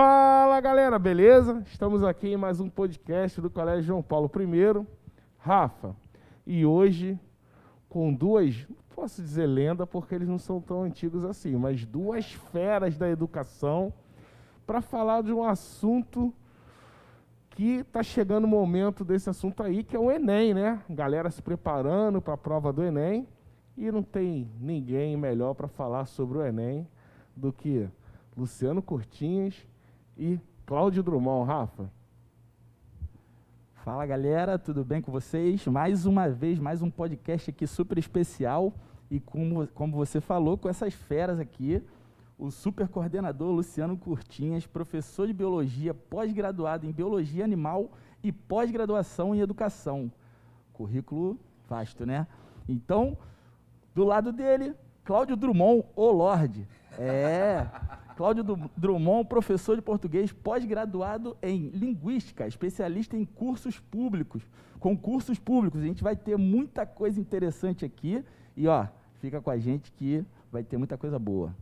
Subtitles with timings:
[0.00, 1.60] Fala galera, beleza?
[1.66, 4.86] Estamos aqui em mais um podcast do Colégio João Paulo I.
[5.38, 5.96] Rafa,
[6.46, 7.18] e hoje
[7.88, 8.64] com duas,
[8.94, 13.92] posso dizer lenda porque eles não são tão antigos assim, mas duas feras da educação
[14.64, 16.32] para falar de um assunto
[17.50, 20.80] que está chegando o momento desse assunto aí, que é o Enem, né?
[20.88, 23.26] Galera se preparando para a prova do Enem
[23.76, 26.86] e não tem ninguém melhor para falar sobre o Enem
[27.34, 27.88] do que
[28.36, 29.66] Luciano Curtinhas
[30.18, 31.46] e Cláudio Drummond.
[31.46, 31.90] Rafa.
[33.84, 35.64] Fala galera, tudo bem com vocês?
[35.66, 38.74] Mais uma vez, mais um podcast aqui super especial
[39.10, 41.82] e como, como você falou, com essas feras aqui,
[42.36, 47.90] o super coordenador Luciano Curtinhas, professor de biologia, pós-graduado em biologia animal
[48.22, 50.12] e pós-graduação em educação.
[50.72, 52.26] Currículo vasto, né?
[52.68, 53.16] Então,
[53.94, 56.66] do lado dele, Cláudio Drummond, o Lorde.
[56.98, 57.66] É.
[58.18, 58.42] Cláudio
[58.76, 64.42] Drummond, professor de português, pós-graduado em linguística, especialista em cursos públicos,
[64.80, 65.80] concursos públicos.
[65.80, 68.24] A gente vai ter muita coisa interessante aqui
[68.56, 68.88] e ó,
[69.20, 71.54] fica com a gente que vai ter muita coisa boa.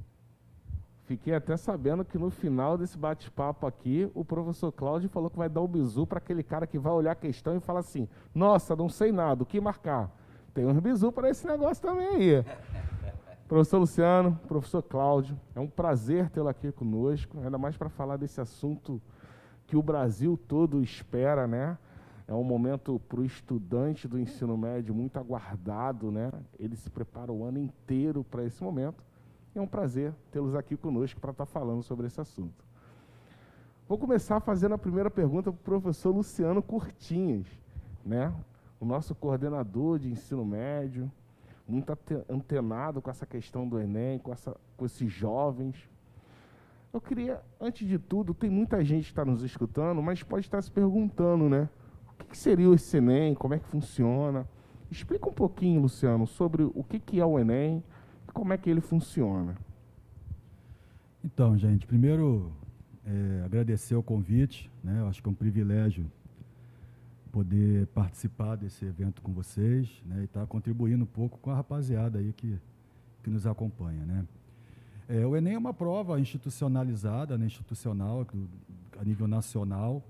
[1.04, 5.50] Fiquei até sabendo que no final desse bate-papo aqui, o professor Cláudio falou que vai
[5.50, 8.74] dar um bizu para aquele cara que vai olhar a questão e falar assim: Nossa,
[8.74, 10.10] não sei nada, o que marcar?
[10.54, 12.44] Tem um bizu para esse negócio também aí.
[13.48, 18.40] Professor Luciano, professor Cláudio, é um prazer tê-lo aqui conosco, ainda mais para falar desse
[18.40, 19.00] assunto
[19.68, 21.78] que o Brasil todo espera, né?
[22.26, 26.32] É um momento para o estudante do ensino médio muito aguardado, né?
[26.58, 29.04] Ele se prepara o ano inteiro para esse momento.
[29.54, 32.64] E é um prazer tê-los aqui conosco para estar tá falando sobre esse assunto.
[33.88, 37.46] Vou começar fazendo a primeira pergunta para o professor Luciano Curtinhas,
[38.04, 38.34] né?
[38.80, 41.08] O nosso coordenador de ensino médio,
[41.68, 41.92] muito
[42.28, 45.76] antenado com essa questão do Enem, com, essa, com esses jovens.
[46.92, 50.62] Eu queria, antes de tudo, tem muita gente que está nos escutando, mas pode estar
[50.62, 51.68] se perguntando, né?
[52.18, 53.34] O que, seria esse Enem?
[53.34, 54.48] Como é que funciona?
[54.90, 57.82] Explica um pouquinho, Luciano, sobre o que, que é o Enem
[58.28, 59.56] e como é que ele funciona.
[61.22, 62.52] Então, gente, primeiro
[63.04, 65.00] é, agradecer o convite, né?
[65.00, 66.10] Eu acho que é um privilégio
[67.36, 71.54] poder participar desse evento com vocês né, e estar tá contribuindo um pouco com a
[71.56, 72.58] rapaziada aí que,
[73.22, 74.06] que nos acompanha.
[74.06, 74.24] Né.
[75.06, 78.26] É, o Enem é uma prova institucionalizada, né, institucional,
[78.98, 80.02] a nível nacional,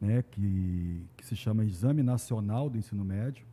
[0.00, 3.46] né, que, que se chama Exame Nacional do Ensino Médio,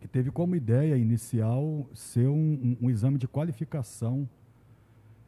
[0.00, 4.28] que teve como ideia inicial ser um, um, um exame de qualificação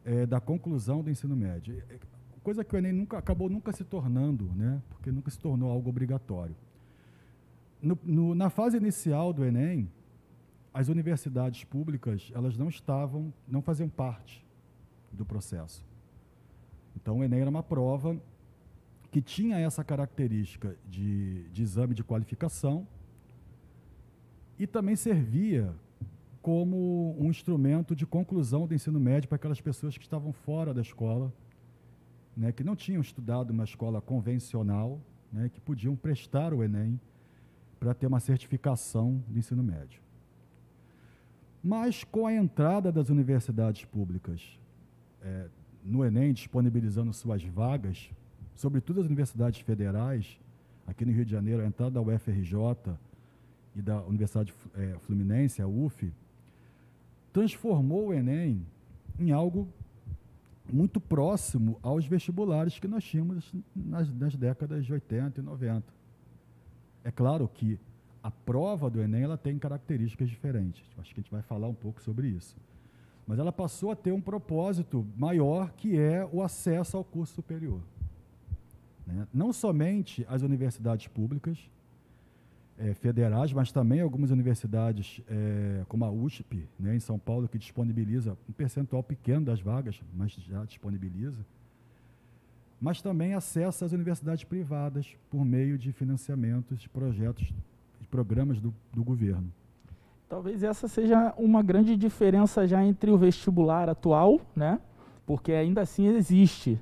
[0.04, 1.80] é, da conclusão do ensino médio
[2.46, 4.80] coisa que o Enem nunca, acabou nunca se tornando, né?
[4.88, 6.54] porque nunca se tornou algo obrigatório.
[7.82, 9.90] No, no, na fase inicial do Enem,
[10.72, 14.46] as universidades públicas elas não estavam, não faziam parte
[15.10, 15.84] do processo.
[16.94, 18.16] Então, o Enem era uma prova
[19.10, 22.86] que tinha essa característica de, de exame de qualificação
[24.56, 25.74] e também servia
[26.40, 30.80] como um instrumento de conclusão do ensino médio para aquelas pessoas que estavam fora da
[30.80, 31.32] escola
[32.36, 35.00] né, que não tinham estudado uma escola convencional,
[35.32, 37.00] né, que podiam prestar o Enem
[37.80, 40.00] para ter uma certificação de ensino médio.
[41.62, 44.58] Mas com a entrada das universidades públicas
[45.22, 45.48] é,
[45.82, 48.10] no Enem, disponibilizando suas vagas,
[48.54, 50.38] sobretudo as universidades federais,
[50.86, 52.96] aqui no Rio de Janeiro, a entrada da UFRJ
[53.74, 56.12] e da Universidade é, Fluminense, a UF,
[57.32, 58.64] transformou o Enem
[59.18, 59.68] em algo
[60.72, 65.84] muito próximo aos vestibulares que nós tínhamos nas, nas décadas de 80 e 90.
[67.04, 67.78] É claro que
[68.22, 70.82] a prova do Enem ela tem características diferentes.
[70.98, 72.56] Acho que a gente vai falar um pouco sobre isso.
[73.26, 77.80] Mas ela passou a ter um propósito maior, que é o acesso ao curso superior.
[79.06, 79.26] Né?
[79.32, 81.70] Não somente as universidades públicas,
[82.78, 87.58] é, federais, mas também algumas universidades, é, como a USP, né, em São Paulo, que
[87.58, 91.38] disponibiliza um percentual pequeno das vagas, mas já disponibiliza.
[92.80, 97.52] Mas também acesso às universidades privadas por meio de financiamentos projetos,
[98.00, 99.50] de programas do, do governo.
[100.28, 104.80] Talvez essa seja uma grande diferença já entre o vestibular atual, né?
[105.26, 106.80] porque ainda assim existe.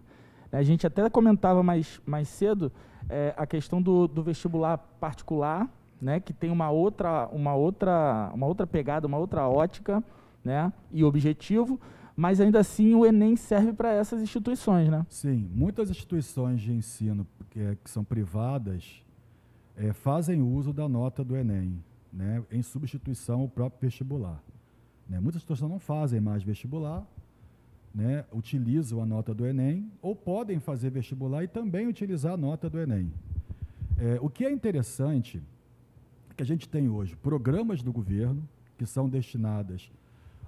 [0.52, 2.70] A gente até comentava mais, mais cedo
[3.08, 5.68] é, a questão do, do vestibular particular,
[6.04, 10.04] né, que tem uma outra, uma outra, uma outra pegada, uma outra ótica,
[10.44, 11.80] né, e objetivo,
[12.14, 15.06] mas ainda assim o Enem serve para essas instituições, né?
[15.08, 19.02] Sim, muitas instituições de ensino que, é, que são privadas
[19.78, 24.42] é, fazem uso da nota do Enem, né, em substituição ao próprio vestibular.
[25.08, 25.18] Né?
[25.18, 27.02] Muitas instituições não fazem mais vestibular,
[27.94, 32.68] né, utilizam a nota do Enem ou podem fazer vestibular e também utilizar a nota
[32.68, 33.10] do Enem.
[33.98, 35.42] É, o que é interessante
[36.36, 38.46] que a gente tem hoje programas do governo
[38.76, 39.90] que são destinadas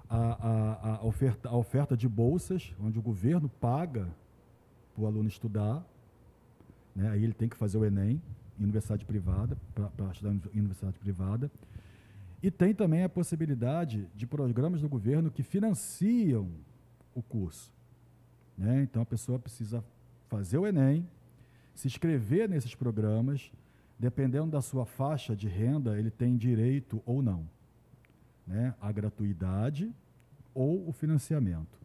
[0.09, 4.07] à, à, oferta, à oferta de bolsas, onde o governo paga
[4.93, 5.85] para o aluno estudar,
[6.95, 8.21] né, aí ele tem que fazer o Enem
[8.59, 11.51] em universidade privada, para estudar em universidade privada.
[12.41, 16.49] E tem também a possibilidade de programas do governo que financiam
[17.13, 17.71] o curso.
[18.57, 18.81] Né?
[18.81, 19.83] Então a pessoa precisa
[20.27, 21.07] fazer o Enem,
[21.75, 23.51] se inscrever nesses programas,
[23.99, 27.47] dependendo da sua faixa de renda, ele tem direito ou não.
[28.45, 28.73] Né?
[28.79, 29.91] A gratuidade
[30.53, 31.79] ou o financiamento.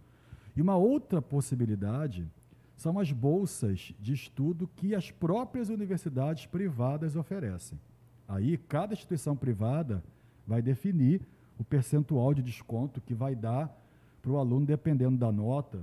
[0.56, 2.29] E uma outra possibilidade
[2.76, 7.79] são as bolsas de estudo que as próprias universidades privadas oferecem.
[8.29, 10.03] Aí, cada instituição privada
[10.47, 11.20] vai definir
[11.59, 13.70] o percentual de desconto que vai dar
[14.20, 15.81] para o aluno, dependendo da nota.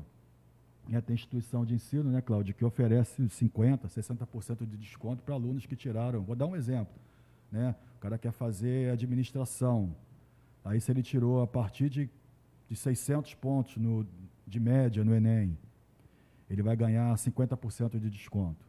[0.92, 5.66] É, tem instituição de ensino, né, Cláudio, que oferece 50%, 60% de desconto para alunos
[5.66, 6.22] que tiraram.
[6.22, 6.94] Vou dar um exemplo.
[7.52, 7.76] Né?
[7.98, 9.96] O cara quer fazer administração.
[10.64, 12.10] Aí, se ele tirou a partir de,
[12.68, 14.06] de 600 pontos no,
[14.46, 15.58] de média no Enem,
[16.50, 18.68] ele vai ganhar 50% de desconto.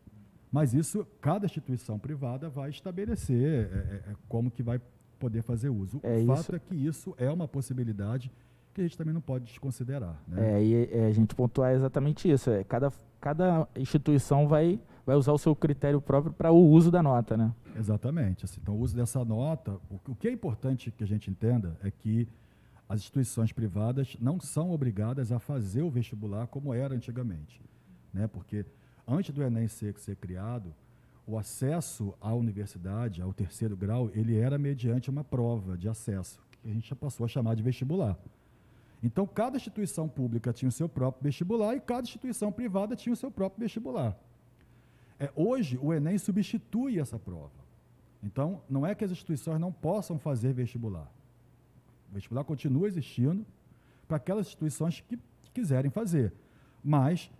[0.52, 4.80] Mas isso, cada instituição privada vai estabelecer é, é, é como que vai
[5.18, 6.00] poder fazer uso.
[6.02, 6.56] É o fato isso.
[6.56, 8.30] é que isso é uma possibilidade
[8.72, 10.20] que a gente também não pode desconsiderar.
[10.26, 10.58] Né?
[10.58, 12.50] É, e é, a gente pontuar exatamente isso.
[12.50, 17.02] É, cada, cada instituição vai, vai usar o seu critério próprio para o uso da
[17.02, 17.52] nota, né?
[17.76, 18.44] Exatamente.
[18.44, 21.76] Assim, então, o uso dessa nota, o, o que é importante que a gente entenda
[21.82, 22.28] é que
[22.88, 27.60] as instituições privadas não são obrigadas a fazer o vestibular como era antigamente.
[28.12, 28.26] Né?
[28.26, 28.64] Porque
[29.06, 30.74] antes do Enem ser, ser criado,
[31.26, 36.68] o acesso à universidade, ao terceiro grau, ele era mediante uma prova de acesso, que
[36.68, 38.18] a gente já passou a chamar de vestibular.
[39.02, 43.16] Então, cada instituição pública tinha o seu próprio vestibular e cada instituição privada tinha o
[43.16, 44.16] seu próprio vestibular.
[45.18, 47.60] É, hoje, o Enem substitui essa prova.
[48.22, 51.10] Então, não é que as instituições não possam fazer vestibular.
[52.10, 53.46] O vestibular continua existindo
[54.06, 55.18] para aquelas instituições que
[55.54, 56.32] quiserem fazer.
[56.82, 57.30] Mas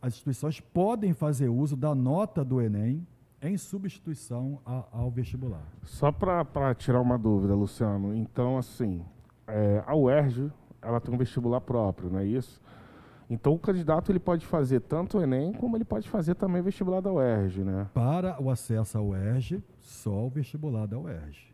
[0.00, 3.06] as instituições podem fazer uso da nota do Enem
[3.42, 5.66] em substituição a, ao vestibular.
[5.84, 8.14] Só para tirar uma dúvida, Luciano.
[8.14, 9.04] Então, assim,
[9.46, 10.52] é, a UERJ
[10.82, 12.60] ela tem um vestibular próprio, não é isso?
[13.28, 16.64] Então o candidato ele pode fazer tanto o Enem como ele pode fazer também o
[16.64, 17.86] vestibular da UERJ, né?
[17.94, 21.50] Para o acesso à UERJ, só o vestibular da UERJ.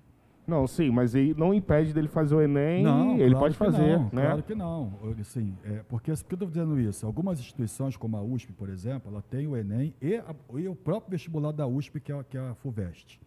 [0.46, 3.98] Não, sim, mas aí não impede dele fazer o Enem, não, ele claro pode fazer,
[3.98, 4.26] não, né?
[4.26, 4.92] Claro que não.
[5.24, 7.04] Sim, é, porque por que eu estou dizendo isso?
[7.04, 10.74] Algumas instituições, como a USP, por exemplo, ela tem o Enem e, a, e o
[10.74, 13.20] próprio vestibular da USP, que é, que é a FUVEST.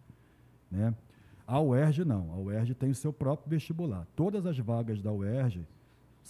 [0.70, 0.94] Né?
[1.46, 2.32] A UERJ não.
[2.32, 4.06] A UERJ tem o seu próprio vestibular.
[4.16, 5.66] Todas as vagas da UERJ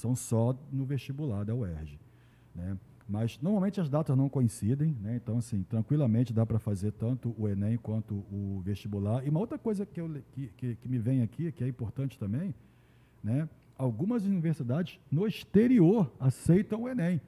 [0.01, 1.99] são só no vestibular da UERJ.
[2.55, 2.77] Né?
[3.09, 5.17] Mas normalmente as datas não coincidem, né?
[5.17, 9.27] então assim, tranquilamente dá para fazer tanto o Enem quanto o vestibular.
[9.27, 12.19] E uma outra coisa que, eu, que, que, que me vem aqui, que é importante
[12.19, 12.55] também,
[13.23, 13.49] né?
[13.77, 17.21] algumas universidades no exterior aceitam o Enem.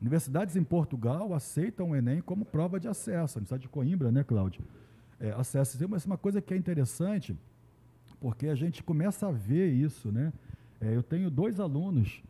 [0.00, 3.36] Universidades em Portugal aceitam o Enem como prova de acesso.
[3.36, 4.62] A Universidade de Coimbra, né, Cláudio?
[5.18, 5.76] É, acesso.
[5.88, 7.36] Mas uma coisa que é interessante,
[8.20, 10.32] porque a gente começa a ver isso, né?
[10.80, 12.22] É, eu tenho dois alunos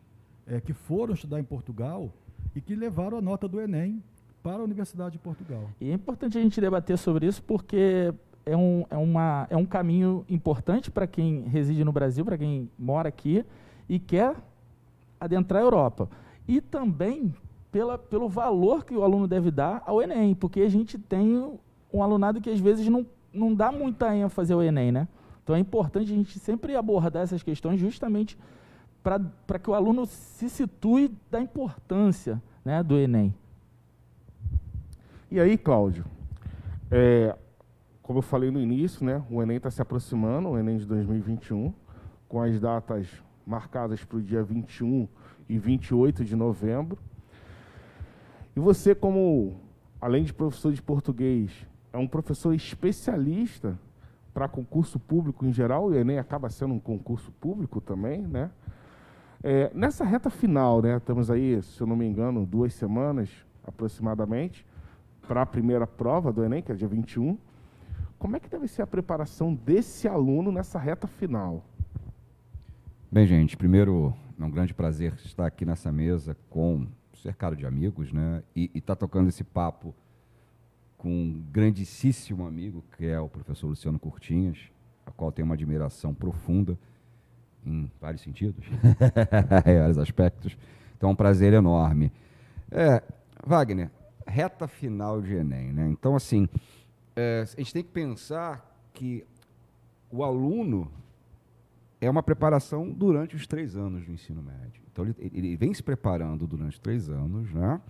[0.45, 2.11] é, que foram estudar em Portugal
[2.55, 4.03] e que levaram a nota do Enem
[4.43, 5.69] para a Universidade de Portugal.
[5.79, 8.13] E é importante a gente debater sobre isso porque
[8.45, 12.69] é um, é uma, é um caminho importante para quem reside no Brasil, para quem
[12.77, 13.45] mora aqui
[13.87, 14.35] e quer
[15.19, 16.09] adentrar a Europa.
[16.47, 17.33] E também
[17.71, 21.57] pela, pelo valor que o aluno deve dar ao Enem, porque a gente tem
[21.93, 25.07] um alunado que às vezes não, não dá muita ênfase ao Enem, né?
[25.43, 28.37] Então é importante a gente sempre abordar essas questões justamente
[29.03, 33.33] para que o aluno se situe da importância né, do Enem.
[35.29, 36.05] E aí, Cláudio,
[36.91, 37.35] é,
[38.01, 41.73] como eu falei no início, né, o Enem está se aproximando, o Enem de 2021,
[42.27, 43.07] com as datas
[43.45, 45.07] marcadas para o dia 21
[45.49, 46.97] e 28 de novembro.
[48.55, 49.59] E você, como,
[49.99, 51.51] além de professor de português,
[51.91, 53.79] é um professor especialista
[54.33, 58.49] para concurso público em geral, o Enem acaba sendo um concurso público também, né?
[59.43, 63.29] É, nessa reta final, né, estamos aí, se eu não me engano, duas semanas
[63.63, 64.65] aproximadamente,
[65.27, 67.37] para a primeira prova do Enem, que é dia 21.
[68.19, 71.63] Como é que deve ser a preparação desse aluno nessa reta final?
[73.11, 78.11] Bem, gente, primeiro, é um grande prazer estar aqui nessa mesa com cercado de amigos,
[78.13, 78.43] né?
[78.55, 79.93] E estar tá tocando esse papo
[81.01, 84.59] com um grandíssimo amigo, que é o professor Luciano Curtinhas,
[85.03, 86.77] a qual tenho uma admiração profunda
[87.65, 88.63] em vários sentidos,
[89.65, 90.55] em vários aspectos.
[90.95, 92.11] Então, é um prazer enorme.
[92.69, 93.01] É,
[93.43, 93.89] Wagner,
[94.27, 95.89] reta final de Enem, né?
[95.89, 96.47] Então, assim,
[97.15, 99.25] é, a gente tem que pensar que
[100.11, 100.91] o aluno
[101.99, 104.83] é uma preparação durante os três anos do ensino médio.
[104.91, 107.81] Então, ele, ele vem se preparando durante três anos, né?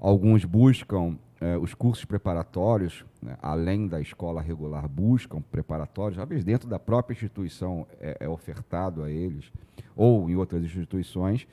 [0.00, 6.44] Alguns buscam é, os cursos preparatórios, né, além da escola regular, buscam preparatórios, às vezes
[6.44, 9.52] dentro da própria instituição é, é ofertado a eles,
[9.94, 11.46] ou em outras instituições.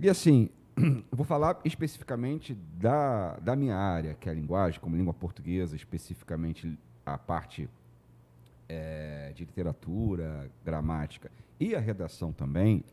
[0.00, 0.48] E assim,
[1.12, 6.78] vou falar especificamente da, da minha área, que é a linguagem, como língua portuguesa, especificamente
[7.04, 7.68] a parte
[8.68, 12.84] é, de literatura, gramática e a redação também,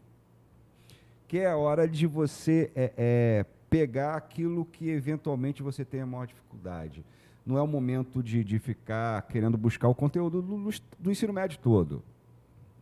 [1.28, 6.06] que é a hora de você é, é, pegar aquilo que eventualmente você tem a
[6.06, 7.04] maior dificuldade.
[7.46, 10.70] Não é o momento de, de ficar querendo buscar o conteúdo do,
[11.00, 12.04] do ensino médio todo.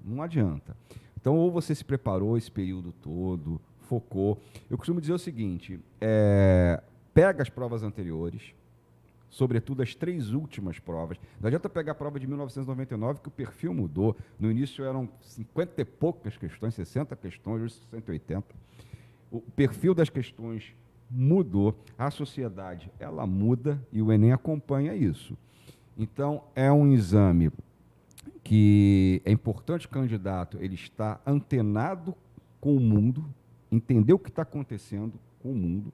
[0.03, 0.75] Não adianta.
[1.19, 4.41] Então, ou você se preparou esse período todo, focou.
[4.69, 6.81] Eu costumo dizer o seguinte: é,
[7.13, 8.53] pega as provas anteriores,
[9.29, 11.17] sobretudo as três últimas provas.
[11.39, 14.15] Não adianta pegar a prova de 1999, que o perfil mudou.
[14.39, 18.43] No início eram 50 e poucas questões, 60 questões, hoje 180.
[19.33, 20.75] O perfil das questões
[21.09, 25.35] mudou, a sociedade ela muda e o Enem acompanha isso.
[25.97, 27.51] Então, é um exame
[28.43, 32.13] que é importante o candidato ele estar antenado
[32.61, 33.25] com o mundo,
[33.71, 35.91] entender o que está acontecendo com o mundo,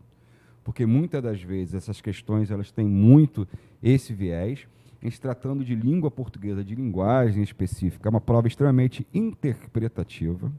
[0.61, 3.47] porque muitas das vezes essas questões elas têm muito
[3.81, 4.67] esse viés.
[5.01, 10.51] Em se tratando de língua portuguesa, de linguagem específica, é uma prova extremamente interpretativa.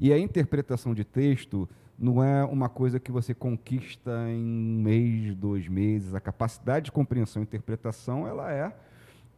[0.00, 1.68] E a interpretação de texto
[1.98, 6.14] não é uma coisa que você conquista em um mês, dois meses.
[6.14, 8.72] A capacidade de compreensão e interpretação ela é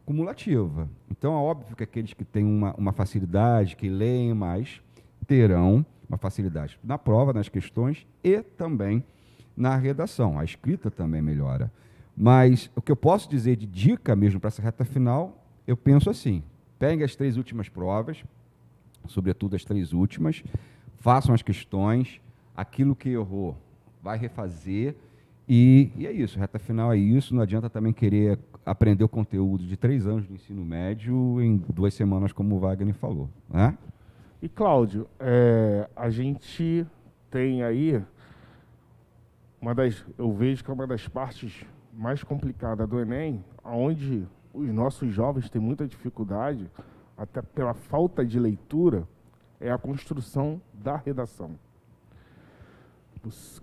[0.05, 0.89] cumulativa.
[1.09, 4.81] Então é óbvio que aqueles que têm uma, uma facilidade, que leem mais,
[5.27, 9.03] terão uma facilidade na prova, nas questões e também
[9.55, 10.39] na redação.
[10.39, 11.71] A escrita também melhora.
[12.15, 16.09] Mas o que eu posso dizer de dica mesmo para essa reta final, eu penso
[16.09, 16.43] assim:
[16.79, 18.23] pegue as três últimas provas,
[19.07, 20.43] sobretudo as três últimas,
[20.99, 22.19] façam as questões,
[22.55, 23.55] aquilo que errou,
[24.01, 24.95] vai refazer.
[25.47, 27.35] E, e, é isso, reta final é isso.
[27.35, 31.93] Não adianta também querer aprender o conteúdo de três anos do ensino médio em duas
[31.93, 33.29] semanas, como o Wagner falou.
[33.49, 33.77] Né?
[34.41, 36.85] E, Cláudio, é, a gente
[37.29, 38.01] tem aí
[39.61, 40.05] uma das.
[40.17, 45.49] Eu vejo que é uma das partes mais complicadas do Enem, onde os nossos jovens
[45.49, 46.69] têm muita dificuldade,
[47.17, 49.07] até pela falta de leitura,
[49.59, 51.57] é a construção da redação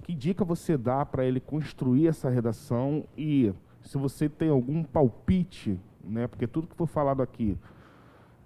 [0.03, 5.79] que dica você dá para ele construir essa redação e se você tem algum palpite,
[6.03, 7.59] né, porque tudo que for falado aqui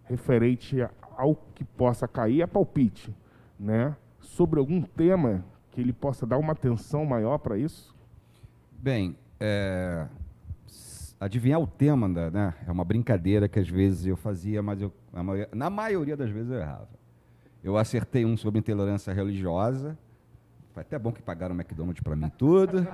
[0.04, 0.76] referente
[1.16, 3.14] ao que possa cair é palpite,
[3.58, 7.94] né, sobre algum tema que ele possa dar uma atenção maior para isso?
[8.72, 10.06] Bem, é,
[11.18, 14.92] adivinhar o tema da, né, é uma brincadeira que às vezes eu fazia, mas eu,
[15.12, 16.88] maioria, na maioria das vezes eu errava.
[17.62, 19.98] Eu acertei um sobre intolerância religiosa,
[20.72, 22.86] foi até bom que pagaram o McDonald's para mim tudo.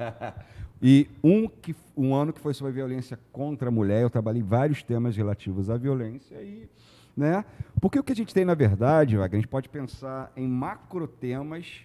[0.80, 4.82] e um, que, um ano que foi sobre violência contra a mulher, eu trabalhei vários
[4.82, 6.68] temas relativos à violência e
[7.16, 7.44] né?
[7.80, 11.06] Porque o que a gente tem, na verdade, Wagner, a gente pode pensar em macro
[11.06, 11.82] temas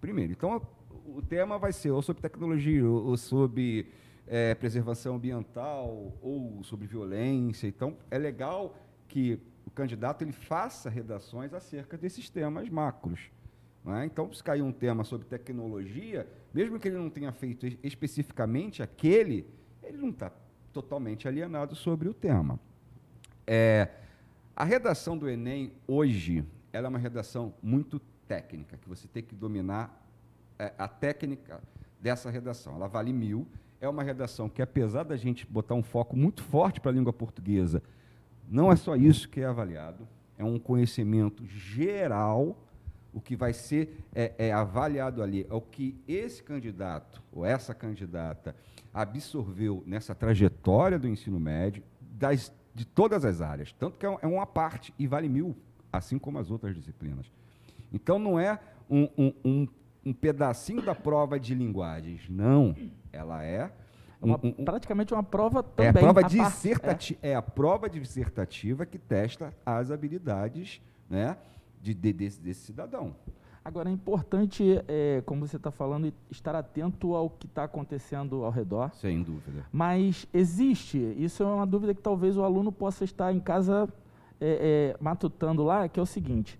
[0.00, 0.32] primeiro.
[0.32, 0.62] Então,
[1.06, 3.86] o tema vai ser ou sobre tecnologia, ou sobre
[4.26, 7.66] é, preservação ambiental, ou sobre violência.
[7.66, 8.76] Então, é legal
[9.08, 13.30] que o candidato ele faça redações acerca desses temas macros.
[13.86, 14.04] É?
[14.04, 19.46] Então, se cair um tema sobre tecnologia, mesmo que ele não tenha feito especificamente aquele,
[19.82, 20.32] ele não está
[20.72, 22.58] totalmente alienado sobre o tema.
[23.46, 23.88] É,
[24.56, 29.34] a redação do Enem, hoje, ela é uma redação muito técnica, que você tem que
[29.34, 30.04] dominar
[30.58, 31.62] é, a técnica
[32.00, 32.74] dessa redação.
[32.74, 33.46] Ela vale mil.
[33.80, 37.12] É uma redação que, apesar da gente botar um foco muito forte para a língua
[37.12, 37.82] portuguesa,
[38.48, 40.06] não é só isso que é avaliado,
[40.38, 42.56] é um conhecimento geral
[43.16, 47.74] o que vai ser é, é, avaliado ali é o que esse candidato ou essa
[47.74, 48.54] candidata
[48.92, 53.72] absorveu nessa trajetória do ensino médio das, de todas as áreas.
[53.72, 55.56] Tanto que é, é uma parte e vale mil,
[55.90, 57.32] assim como as outras disciplinas.
[57.90, 59.68] Então, não é um, um, um,
[60.06, 62.28] um pedacinho da prova de linguagens.
[62.30, 62.76] Não.
[63.12, 63.72] Ela é
[64.22, 65.86] uma, um, um, praticamente uma prova também.
[65.86, 67.30] É a prova dissertativa, é.
[67.30, 67.34] é.
[67.34, 71.36] a prova dissertativa que testa as habilidades, né,
[71.82, 73.16] de, de desse, desse, cidadão.
[73.64, 78.50] Agora, é importante, é, como você está falando, estar atento ao que está acontecendo ao
[78.52, 78.94] redor.
[78.94, 79.66] Sem dúvida.
[79.72, 83.88] Mas existe, isso é uma dúvida que talvez o aluno possa estar em casa
[84.40, 86.56] é, é, matutando lá, que é o seguinte: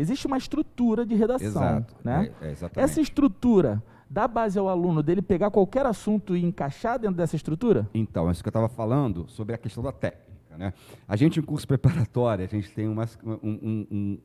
[0.00, 1.46] existe uma estrutura de redação.
[1.46, 1.94] Exato.
[2.02, 2.32] Né?
[2.40, 2.90] É, é exatamente.
[2.90, 7.88] Essa estrutura dá base ao aluno dele pegar qualquer assunto e encaixar dentro dessa estrutura?
[7.94, 10.56] Então, é isso que eu estava falando sobre a questão da técnica.
[10.58, 10.74] Né?
[11.06, 14.18] A gente, em curso preparatório, a gente tem umas, um, um, um,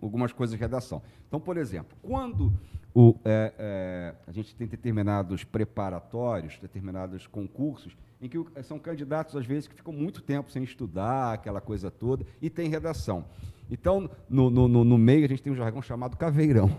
[0.00, 1.00] algumas coisas de redação.
[1.28, 2.52] Então, por exemplo, quando
[2.94, 9.46] o, é, é, a gente tem determinados preparatórios, determinados concursos, em que são candidatos, às
[9.46, 13.24] vezes, que ficam muito tempo sem estudar, aquela coisa toda, e tem redação.
[13.72, 16.70] Então, no, no, no meio, a gente tem um jargão chamado caveirão,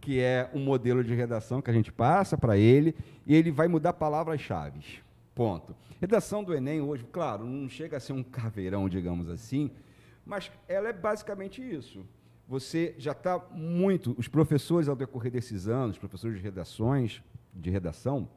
[0.00, 3.68] que é um modelo de redação que a gente passa para ele, e ele vai
[3.68, 4.80] mudar palavras-chave.
[5.34, 5.74] Ponto.
[6.00, 9.70] Redação do Enem hoje, claro, não chega a ser um caveirão, digamos assim,
[10.26, 12.04] mas ela é basicamente isso
[12.48, 14.14] você já está muito.
[14.16, 18.28] Os professores, ao decorrer desses anos, professores de redações, de redação,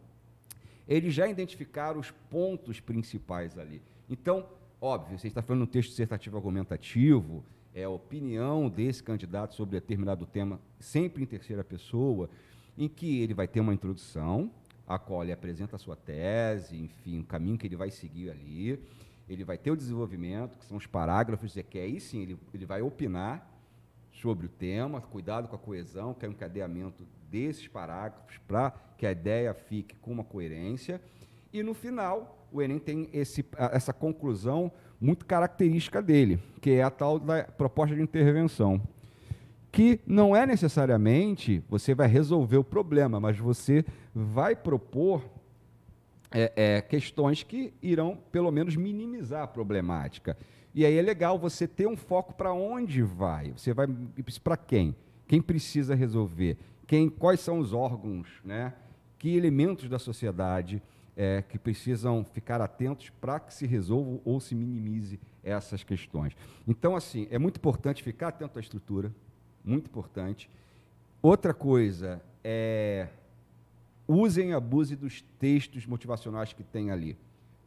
[0.87, 3.81] eles já identificaram os pontos principais ali.
[4.09, 4.47] Então,
[4.81, 10.25] óbvio, você está falando um texto dissertativo argumentativo, é a opinião desse candidato sobre determinado
[10.25, 12.29] tema, sempre em terceira pessoa,
[12.77, 14.51] em que ele vai ter uma introdução,
[14.87, 18.79] a qual ele apresenta a sua tese, enfim, o caminho que ele vai seguir ali.
[19.27, 22.65] Ele vai ter o desenvolvimento, que são os parágrafos, é que aí sim ele, ele
[22.65, 23.47] vai opinar
[24.11, 29.05] sobre o tema, cuidado com a coesão, que é um encadeamento desses parágrafos para que
[29.05, 30.99] a ideia fique com uma coerência.
[31.53, 36.89] E no final, o Enem tem esse, essa conclusão muito característica dele, que é a
[36.89, 38.81] tal da proposta de intervenção.
[39.71, 45.23] Que não é necessariamente você vai resolver o problema, mas você vai propor
[46.31, 50.37] é, é, questões que irão, pelo menos, minimizar a problemática.
[50.73, 53.51] E aí é legal você ter um foco para onde vai.
[53.55, 53.87] Você vai
[54.43, 54.95] para quem?
[55.27, 56.57] Quem precisa resolver?
[56.85, 58.73] Quem, quais são os órgãos, né?
[59.17, 60.81] Que elementos da sociedade
[61.19, 66.33] é, que precisam ficar atentos para que se resolva ou se minimize essas questões.
[66.65, 69.13] Então, assim, é muito importante ficar atento à estrutura,
[69.61, 70.49] muito importante.
[71.21, 73.09] Outra coisa é
[74.07, 77.17] usem e abusem dos textos motivacionais que tem ali.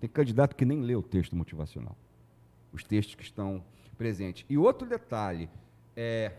[0.01, 1.95] Tem candidato que nem lê o texto motivacional
[2.73, 3.63] os textos que estão
[3.99, 4.47] presentes.
[4.49, 5.49] E outro detalhe,
[5.95, 6.33] é,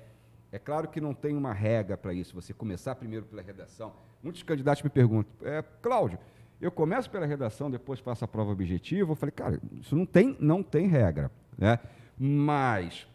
[0.51, 3.93] é claro que não tem uma regra para isso, você começar primeiro pela redação.
[4.21, 6.17] Muitos candidatos me perguntam, é, Cláudio,
[6.63, 9.11] eu começo pela redação, depois faço a prova objetiva.
[9.11, 11.29] Eu falei, cara, isso não tem, não tem regra.
[11.57, 11.77] Né?
[12.17, 13.05] Mas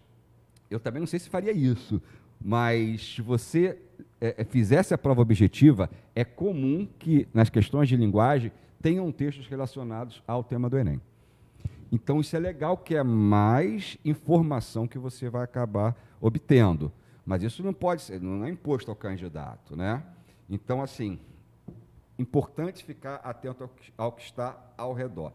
[0.71, 2.01] eu também não sei se faria isso.
[2.39, 3.79] Mas se você
[4.21, 9.47] é, é fizesse a prova objetiva, é comum que nas questões de linguagem tenham textos
[9.49, 11.01] relacionados ao tema do Enem.
[11.91, 16.93] Então, isso é legal, que é mais informação que você vai acabar obtendo.
[17.25, 20.03] Mas isso não pode ser, não é imposto ao candidato, né?
[20.51, 21.19] Então, assim,
[22.19, 25.33] importante ficar atento ao que, ao que está ao redor.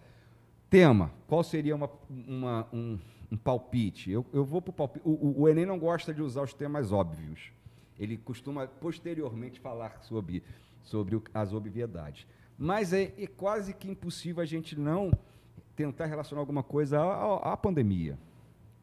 [0.70, 3.00] Tema, qual seria uma, uma, um,
[3.32, 4.12] um, palpite?
[4.12, 5.04] Eu, eu vou para o palpite.
[5.06, 7.52] O Enem não gosta de usar os temas óbvios.
[8.00, 10.44] Ele costuma posteriormente falar sobre,
[10.84, 12.26] sobre as obviedades.
[12.58, 15.12] Mas é, é quase que impossível a gente não
[15.76, 18.18] tentar relacionar alguma coisa à, à, pandemia.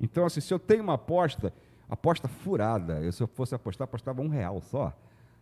[0.00, 1.52] Então, assim, se eu tenho uma aposta,
[1.88, 4.92] aposta furada, eu, se eu fosse apostar, apostava um real só,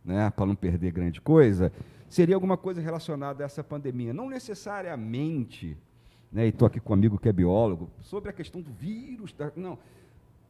[0.05, 1.73] né, para não perder grande coisa,
[2.09, 4.13] seria alguma coisa relacionada a essa pandemia.
[4.13, 5.77] Não necessariamente,
[6.33, 9.33] né, e estou aqui com um amigo que é biólogo, sobre a questão do vírus.
[9.33, 9.79] Da, não.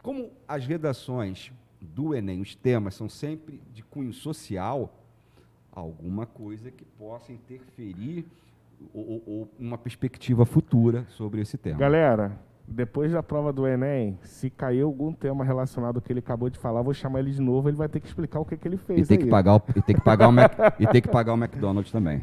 [0.02, 4.94] Como as redações do Enem, os temas são sempre de cunho social,
[5.72, 8.26] alguma coisa que possa interferir
[8.92, 11.78] ou, ou, uma perspectiva futura sobre esse tema.
[11.78, 12.38] Galera,
[12.70, 16.58] depois da prova do Enem, se cair algum tema relacionado ao que ele acabou de
[16.58, 18.76] falar, vou chamar ele de novo, ele vai ter que explicar o que, que ele
[18.76, 19.00] fez.
[19.00, 19.24] E tem, aí.
[19.24, 21.90] Que pagar o, e tem que pagar o Mac, e tem que pagar o McDonald's
[21.90, 22.22] também.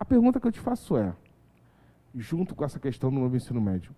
[0.00, 1.14] A pergunta que eu te faço é,
[2.14, 3.94] junto com essa questão do novo ensino médio.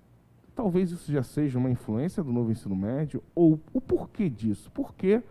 [0.57, 4.73] Talvez isso já seja uma influência do novo ensino médio, ou o porquê disso?
[4.73, 5.23] Por que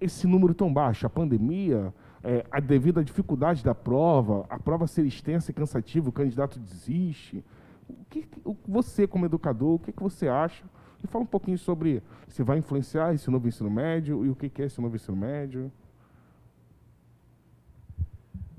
[0.00, 1.06] esse número tão baixo?
[1.06, 6.08] A pandemia, é, a devido à dificuldade da prova, a prova ser extensa e cansativa,
[6.08, 7.44] o candidato desiste.
[7.88, 10.64] O que, o, você, como educador, o que, que você acha?
[11.02, 14.48] E fala um pouquinho sobre se vai influenciar esse novo ensino médio e o que,
[14.48, 15.72] que é esse novo ensino médio.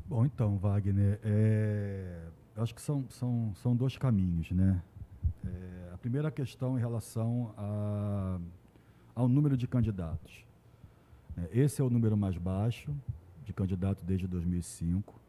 [0.08, 2.19] Bom, então, Wagner, é,
[2.58, 4.82] acho que são, são, são dois caminhos, né?
[5.45, 8.39] É, a primeira questão em relação a,
[9.15, 10.45] ao número de candidatos.
[11.37, 12.93] É, esse é o número mais baixo
[13.43, 15.19] de candidatos desde 2005.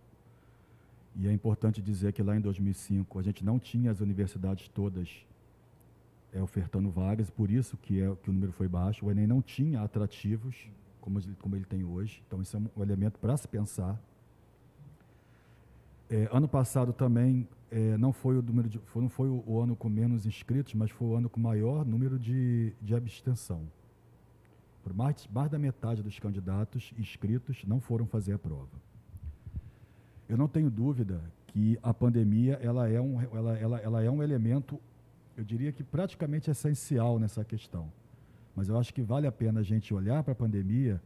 [1.16, 5.08] E é importante dizer que lá em 2005 a gente não tinha as universidades todas
[6.32, 9.04] é, ofertando vagas, por isso que, é, que o número foi baixo.
[9.04, 10.68] O Enem não tinha atrativos
[11.00, 12.22] como, como ele tem hoje.
[12.26, 14.00] Então, isso é um elemento para se pensar.
[16.08, 19.60] É, ano passado também é, não foi o número de, foi, não foi o, o,
[19.60, 23.62] ano com menos inscritos, mas foi o ano com maior número de, de abstenção.
[24.82, 28.80] Por mais, mais da metade dos candidatos inscritos não foram fazer a prova.
[30.28, 34.22] Eu não tenho dúvida que a pandemia ela é, um, ela, ela, ela é um
[34.22, 34.80] elemento,
[35.36, 37.92] eu diria que praticamente essencial nessa questão.
[38.56, 41.00] Mas eu acho que vale a pena a gente olhar para a pandemia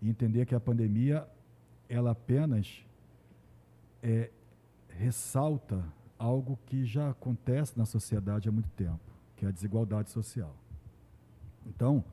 [0.00, 1.26] e entender que a pandemia
[1.88, 2.84] ela apenas
[4.02, 4.30] é,
[4.88, 5.84] ressalta
[6.18, 9.00] algo que já acontece na sociedade há muito tempo,
[9.36, 10.54] que é a desigualdade social.
[11.66, 12.04] Então,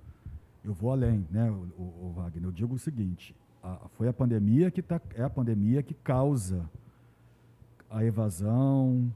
[0.64, 2.46] eu vou além, né, o, o, Wagner.
[2.46, 6.70] Eu digo o seguinte: a, foi a pandemia que tá, é a pandemia que causa
[7.90, 9.12] a evasão,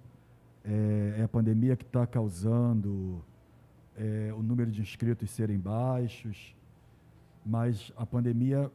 [0.64, 3.24] é, é a pandemia que está causando
[3.96, 6.56] é, o número de inscritos serem baixos,
[7.46, 8.72] mas a pandemia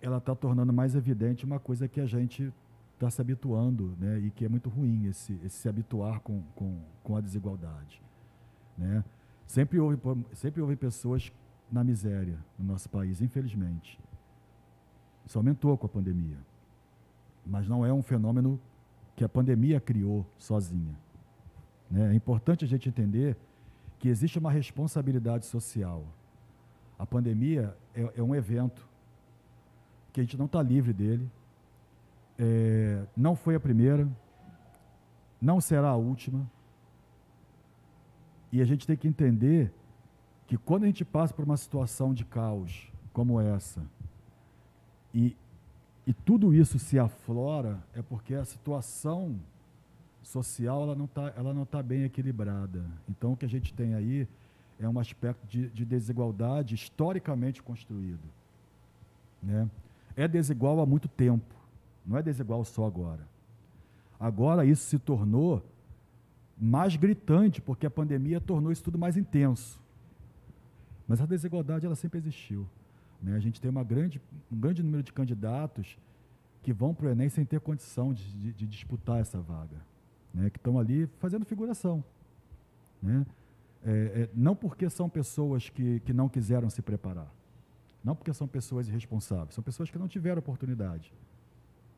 [0.00, 2.52] ela está tornando mais evidente uma coisa que a gente
[2.94, 4.18] está se habituando, né?
[4.20, 8.00] E que é muito ruim esse, esse se habituar com, com, com a desigualdade,
[8.78, 9.04] né?
[9.46, 9.98] Sempre houve,
[10.32, 11.32] sempre houve pessoas
[11.72, 13.98] na miséria no nosso país, infelizmente.
[15.24, 16.36] Isso aumentou com a pandemia.
[17.46, 18.60] Mas não é um fenômeno
[19.16, 20.94] que a pandemia criou sozinha.
[21.90, 22.12] Né?
[22.12, 23.36] É importante a gente entender
[23.98, 26.04] que existe uma responsabilidade social.
[26.98, 28.88] A pandemia é, é um evento
[30.12, 31.30] que a gente não está livre dele,
[32.38, 34.08] é, não foi a primeira,
[35.40, 36.48] não será a última.
[38.50, 39.72] E a gente tem que entender
[40.52, 43.80] que quando a gente passa por uma situação de caos como essa,
[45.14, 45.34] e,
[46.06, 49.40] e tudo isso se aflora, é porque a situação
[50.22, 52.84] social ela não está ela não tá bem equilibrada.
[53.08, 54.28] Então o que a gente tem aí
[54.78, 58.28] é um aspecto de, de desigualdade historicamente construído.
[59.42, 59.66] Né?
[60.14, 61.54] É desigual há muito tempo.
[62.04, 63.26] Não é desigual só agora.
[64.20, 65.64] Agora isso se tornou
[66.60, 69.80] mais gritante, porque a pandemia tornou isso tudo mais intenso.
[71.12, 72.66] Mas a desigualdade ela sempre existiu.
[73.20, 73.36] Né?
[73.36, 74.18] A gente tem uma grande,
[74.50, 75.98] um grande número de candidatos
[76.62, 79.76] que vão para o Enem sem ter condição de, de, de disputar essa vaga,
[80.32, 80.48] né?
[80.48, 82.02] que estão ali fazendo figuração.
[83.02, 83.26] Né?
[83.84, 87.30] É, é, não porque são pessoas que, que não quiseram se preparar,
[88.02, 91.12] não porque são pessoas irresponsáveis, são pessoas que não tiveram oportunidade.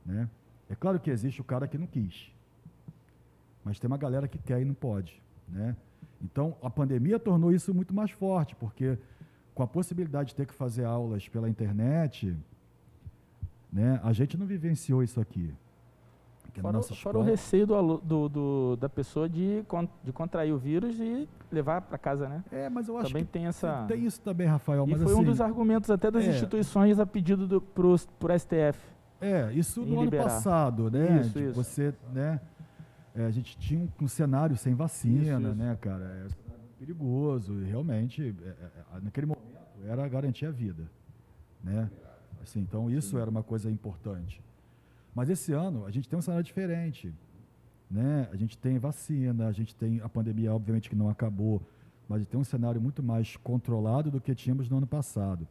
[0.05, 0.29] Né?
[0.69, 2.33] É claro que existe o cara que não quis,
[3.63, 5.23] mas tem uma galera que quer e não pode.
[5.49, 5.77] Né?
[6.25, 8.99] Então, a pandemia tornou isso muito mais forte, porque
[9.55, 12.37] com a possibilidade de ter que fazer aulas pela internet,
[13.73, 15.53] né, a gente não vivenciou isso aqui.
[16.61, 19.65] Fora, fora o receio do, do, do, da pessoa de,
[20.05, 22.45] de contrair o vírus e levar para casa, né?
[22.53, 24.87] É, mas eu acho também que tem essa tem isso também, Rafael.
[24.87, 27.97] E mas foi assim, um dos argumentos até das é, instituições a pedido do pro,
[28.21, 28.79] pro STF.
[29.21, 30.23] É, isso no liberar.
[30.23, 31.23] ano passado, né?
[31.23, 31.55] Isso, de isso.
[31.55, 32.41] Você, né?
[33.15, 35.55] É, a gente tinha um, um cenário sem vacina, Isso, isso.
[35.55, 36.05] né, cara?
[36.05, 36.45] É
[36.79, 39.45] perigoso e realmente, é, é, naquele momento,
[39.87, 40.85] era garantir a vida,
[41.63, 41.91] né?
[42.43, 44.43] Assim, então isso era uma coisa importante.
[45.15, 47.15] Mas esse ano a gente tem um cenário diferente,
[47.91, 48.29] né?
[48.33, 51.63] A gente tem vacina, a gente tem a pandemia, obviamente que não acabou,
[52.09, 55.47] mas tem um cenário muito mais controlado do que tínhamos no ano passado.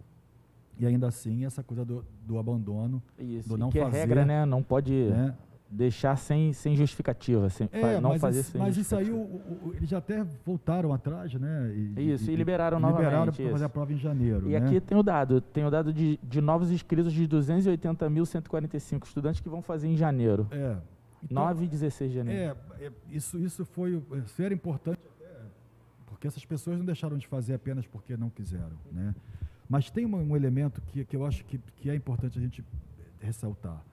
[0.77, 3.49] E ainda assim essa coisa do, do abandono, Isso.
[3.49, 4.45] do não que fazer, é regra, né?
[4.45, 5.35] Não pode né?
[5.73, 7.49] Deixar sem, sem justificativa.
[7.49, 10.93] Sem, É, não fazer isso, sem mas isso aí o- o- eles já até voltaram
[10.93, 11.73] atrás, né?
[11.97, 14.47] Isso, e liberaram liberaram novamente, para fazer a prova em janeiro.
[14.47, 14.57] E né?
[14.57, 19.49] aqui tem o dado, tem o dado de, de novos inscritos de 280.145 estudantes que
[19.49, 20.47] vão fazer em janeiro.
[20.51, 20.77] É.
[21.23, 22.57] Então, 9 e 16 de janeiro.
[22.79, 24.99] É, é, isso, isso foi isso era importante
[26.05, 29.13] porque essas pessoas não deixaram de fazer apenas porque não quiseram, né?
[29.67, 32.63] Mas tem um, um elemento que, que eu acho que, que é importante a gente
[33.19, 33.83] ressaltar.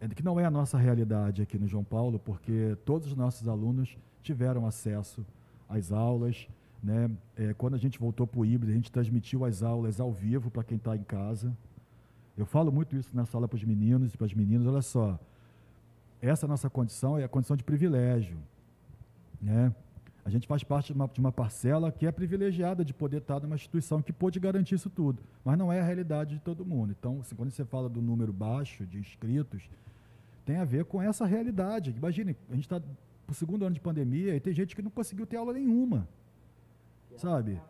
[0.00, 3.48] É que não é a nossa realidade aqui no João Paulo, porque todos os nossos
[3.48, 5.24] alunos tiveram acesso
[5.68, 6.46] às aulas.
[6.82, 7.10] Né?
[7.36, 10.50] É, quando a gente voltou para o híbrido, a gente transmitiu as aulas ao vivo
[10.50, 11.56] para quem está em casa.
[12.36, 14.66] Eu falo muito isso na sala para os meninos e para as meninas.
[14.66, 15.18] Olha só,
[16.20, 18.36] essa nossa condição é a condição de privilégio.
[19.40, 19.72] Né?
[20.24, 23.40] A gente faz parte de uma, de uma, parcela que é privilegiada de poder estar
[23.40, 26.94] numa instituição que pôde garantir isso tudo, mas não é a realidade de todo mundo.
[26.98, 29.70] Então, assim, quando você fala do número baixo de inscritos,
[30.46, 31.92] tem a ver com essa realidade.
[31.94, 34.90] Imagine, a gente está para o segundo ano de pandemia e tem gente que não
[34.90, 36.08] conseguiu ter aula nenhuma,
[37.16, 37.60] sabe?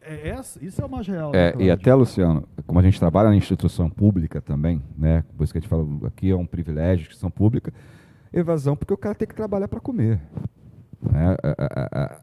[0.00, 1.34] É, é, isso é o mais real.
[1.34, 5.24] É, né, e até, Luciano, como a gente trabalha na instituição pública também, né?
[5.36, 7.74] Por isso que a gente fala aqui é um privilégio, instituição pública,
[8.32, 10.20] evasão, porque o cara tem que trabalhar para comer.
[11.02, 11.36] Né?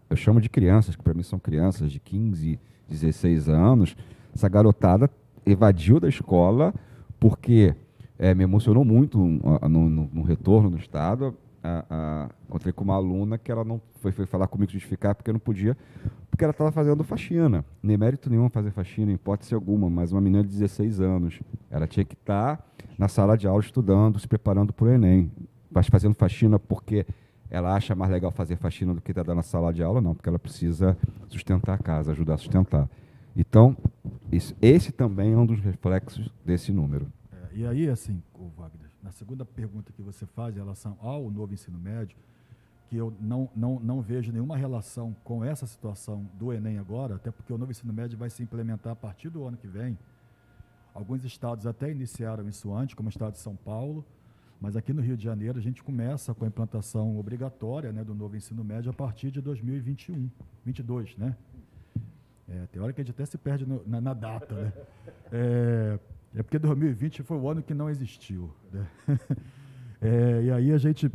[0.09, 3.95] Eu chamo de crianças, que para mim são crianças de 15, 16 anos.
[4.33, 5.09] Essa garotada
[5.45, 6.73] evadiu da escola
[7.19, 7.75] porque
[8.19, 11.35] é, me emocionou muito no, no, no retorno no estado
[11.67, 15.31] a, a, encontrei com uma aluna que ela não foi, foi falar comigo justificar porque
[15.31, 15.75] não podia,
[16.29, 17.65] porque ela estava fazendo faxina.
[17.81, 21.39] Nem mérito nenhum fazer faxina, em hipótese alguma, mas uma menina de 16 anos.
[21.69, 22.63] Ela tinha que estar tá
[22.97, 25.31] na sala de aula estudando, se preparando para o Enem.
[25.69, 27.05] Mas fazendo faxina porque
[27.49, 30.15] ela acha mais legal fazer faxina do que estar tá na sala de aula, não,
[30.15, 32.89] porque ela precisa sustentar a casa, ajudar a sustentar.
[33.35, 33.77] Então,
[34.31, 37.07] isso, esse também é um dos reflexos desse número.
[37.57, 38.21] E aí, assim,
[38.55, 42.15] Wagner, na segunda pergunta que você faz em relação ao novo ensino médio,
[42.87, 47.31] que eu não, não, não vejo nenhuma relação com essa situação do Enem agora, até
[47.31, 49.97] porque o novo ensino médio vai se implementar a partir do ano que vem.
[50.93, 54.05] Alguns estados até iniciaram isso antes, como o estado de São Paulo,
[54.61, 58.13] mas aqui no Rio de Janeiro a gente começa com a implantação obrigatória né, do
[58.13, 60.29] novo ensino médio a partir de 2021,
[60.63, 61.35] 22, né?
[62.47, 64.73] É, tem hora que a gente até se perde no, na, na, data, né?
[65.31, 65.99] É,
[66.35, 68.49] é porque 2020 foi o ano que não existiu.
[68.71, 68.87] Né?
[69.99, 71.11] É, e aí a gente.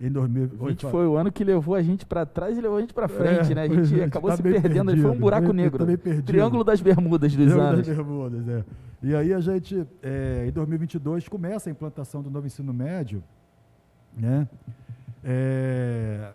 [0.00, 2.94] Em 2020 foi o ano que levou a gente para trás e levou a gente
[2.94, 3.62] para frente, é, né?
[3.68, 5.84] A gente acabou tá se perdendo, perdido, foi um buraco negro.
[6.24, 7.86] Triângulo das Bermudas dos Triângulo anos.
[7.86, 8.64] Das Bermudas, é.
[9.02, 13.22] E aí a gente, é, em 2022, começa a implantação do novo ensino médio,
[14.16, 14.48] né?
[15.22, 16.32] É,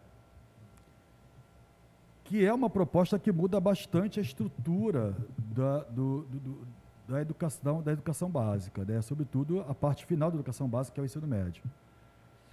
[2.26, 6.58] que é uma proposta que muda bastante a estrutura da, do, do
[7.08, 9.02] da educação, da educação básica, né?
[9.02, 11.64] sobretudo a parte final da educação básica, que é o ensino médio.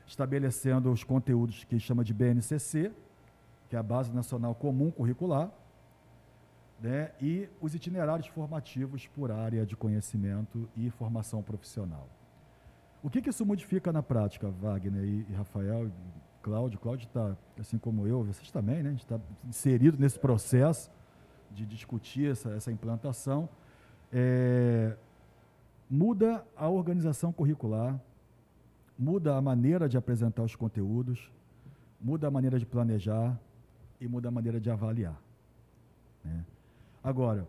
[0.06, 2.92] Estabelecendo os conteúdos que chama de BNCC,
[3.68, 5.50] que é a Base Nacional Comum Curricular,
[6.80, 7.12] né?
[7.20, 12.08] e os itinerários formativos por área de conhecimento e formação profissional.
[13.02, 15.92] O que, que isso modifica na prática, Wagner e, Rafael e
[16.42, 16.78] Cláudio?
[16.78, 18.88] Cláudio está, assim como eu, vocês também, né?
[18.88, 20.90] a gente está inserido nesse processo
[21.52, 23.48] de discutir essa, essa implantação
[24.12, 24.96] é,
[25.88, 28.00] muda a organização curricular,
[28.98, 31.30] muda a maneira de apresentar os conteúdos,
[32.00, 33.38] muda a maneira de planejar
[34.00, 35.20] e muda a maneira de avaliar.
[36.24, 36.44] Né?
[37.02, 37.46] Agora,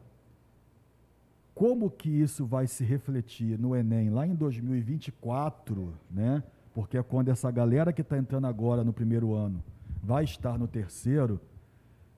[1.54, 6.44] como que isso vai se refletir no Enem lá em 2024, né?
[6.74, 9.62] Porque é quando essa galera que está entrando agora no primeiro ano
[10.02, 11.40] vai estar no terceiro,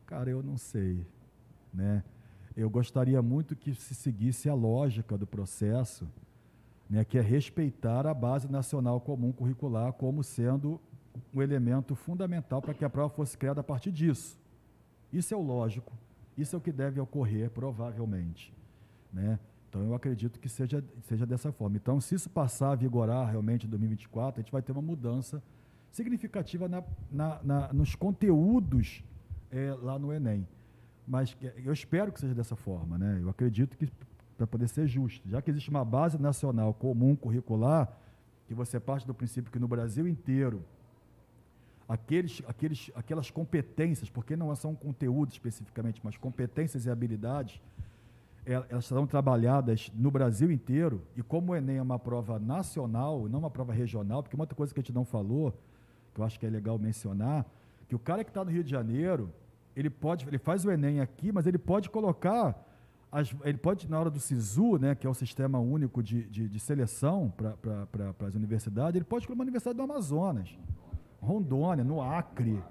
[0.06, 1.06] cara, eu não sei,
[1.74, 2.04] né?
[2.56, 6.08] Eu gostaria muito que se seguisse a lógica do processo,
[6.90, 10.80] né, que é respeitar a base nacional comum curricular como sendo
[11.34, 14.40] um elemento fundamental para que a prova fosse criada a partir disso.
[15.12, 15.94] Isso é o lógico,
[16.38, 18.54] isso é o que deve ocorrer, provavelmente.
[19.12, 19.40] Né?
[19.70, 21.78] Então, eu acredito que seja, seja dessa forma.
[21.78, 25.42] Então, se isso passar a vigorar realmente em 2024, a gente vai ter uma mudança
[25.92, 29.04] significativa na, na, na nos conteúdos
[29.52, 30.48] é, lá no Enem.
[31.08, 33.20] Mas eu espero que seja dessa forma, né?
[33.22, 33.90] Eu acredito que
[34.38, 37.92] para poder ser justo, já que existe uma base nacional comum curricular,
[38.48, 40.64] que você parte do princípio que no Brasil inteiro
[41.88, 47.62] aqueles, aqueles, aquelas competências, porque não são conteúdos especificamente, mas competências e habilidades,
[48.46, 53.40] elas serão trabalhadas no Brasil inteiro, e como o Enem é uma prova nacional, não
[53.40, 55.54] uma prova regional, porque uma outra coisa que a gente não falou,
[56.14, 57.46] que eu acho que é legal mencionar,
[57.88, 59.32] que o cara que está no Rio de Janeiro,
[59.76, 62.56] ele pode, ele faz o Enem aqui, mas ele pode colocar,
[63.12, 66.48] as, ele pode, na hora do SISU, né, que é o sistema único de, de,
[66.48, 70.50] de seleção para pra, as universidades, ele pode colocar uma universidade do Amazonas,
[71.22, 72.62] Rondônia, no Acre.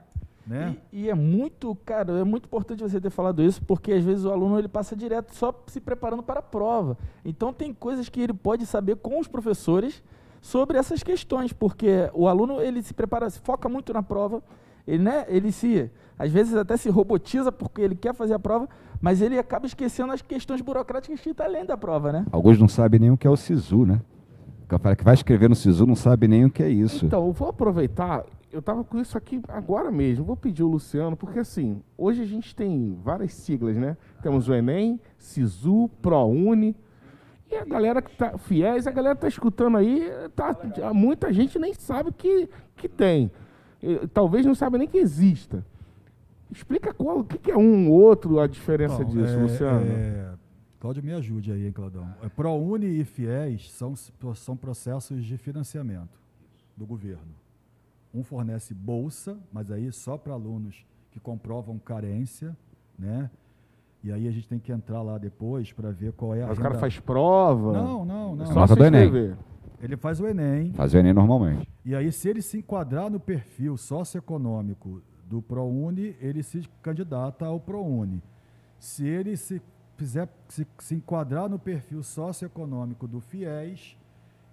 [0.47, 0.77] Né?
[0.93, 4.25] E, e, é muito, cara, é muito importante você ter falado isso, porque às vezes
[4.25, 6.99] o aluno ele passa direto só se preparando para a prova.
[7.25, 10.03] Então tem coisas que ele pode saber com os professores
[10.41, 14.43] sobre essas questões, porque o aluno ele se prepara, se foca muito na prova,
[14.85, 15.89] ele, né, ele se,
[16.19, 18.69] às vezes até se robotiza porque ele quer fazer a prova,
[19.01, 22.25] mas ele acaba esquecendo as questões burocráticas que estão além da prova, né?
[22.31, 24.01] Alguns não sabem nem o que é o SISU, né?
[24.65, 27.05] O cara que vai escrever no SISU não sabe nem o que é isso.
[27.05, 31.17] Então, eu vou aproveitar, eu tava com isso aqui agora mesmo, vou pedir o Luciano,
[31.17, 33.97] porque assim, hoje a gente tem várias siglas, né?
[34.23, 36.75] Temos o Enem, SISU, ProUni,
[37.51, 40.57] e a galera que tá, fiéis, a galera tá escutando aí, tá,
[40.95, 43.31] muita gente nem sabe que, que tem.
[44.15, 45.63] Talvez não saiba nem que exista.
[46.53, 49.87] Explica qual, o que, que é um ou outro, a diferença Bom, disso, é- Luciano.
[49.87, 50.33] é,
[50.79, 52.07] Cláudio, me ajude aí, hein, Claudão.
[52.23, 53.95] É, ProUni e FIES são,
[54.35, 56.21] são processos de financiamento
[56.77, 57.33] do governo.
[58.13, 62.55] Um fornece bolsa, mas aí só para alunos que comprovam carência,
[62.99, 63.31] né?
[64.05, 66.59] E aí a gente tem que entrar lá depois para ver qual é a Mas
[66.59, 67.73] o renda- cara faz prova.
[67.73, 68.43] Não, não, não.
[68.45, 69.37] É só Nota do Enem.
[69.81, 71.69] Ele faz o Enem, Faz o Enem normalmente.
[71.85, 75.01] e aí, se ele se enquadrar no perfil socioeconômico
[75.33, 78.23] do ProUni, ele se candidata ao ProUni.
[78.79, 79.63] Se ele se
[79.97, 83.97] fizer se, se enquadrar no perfil socioeconômico do FIES,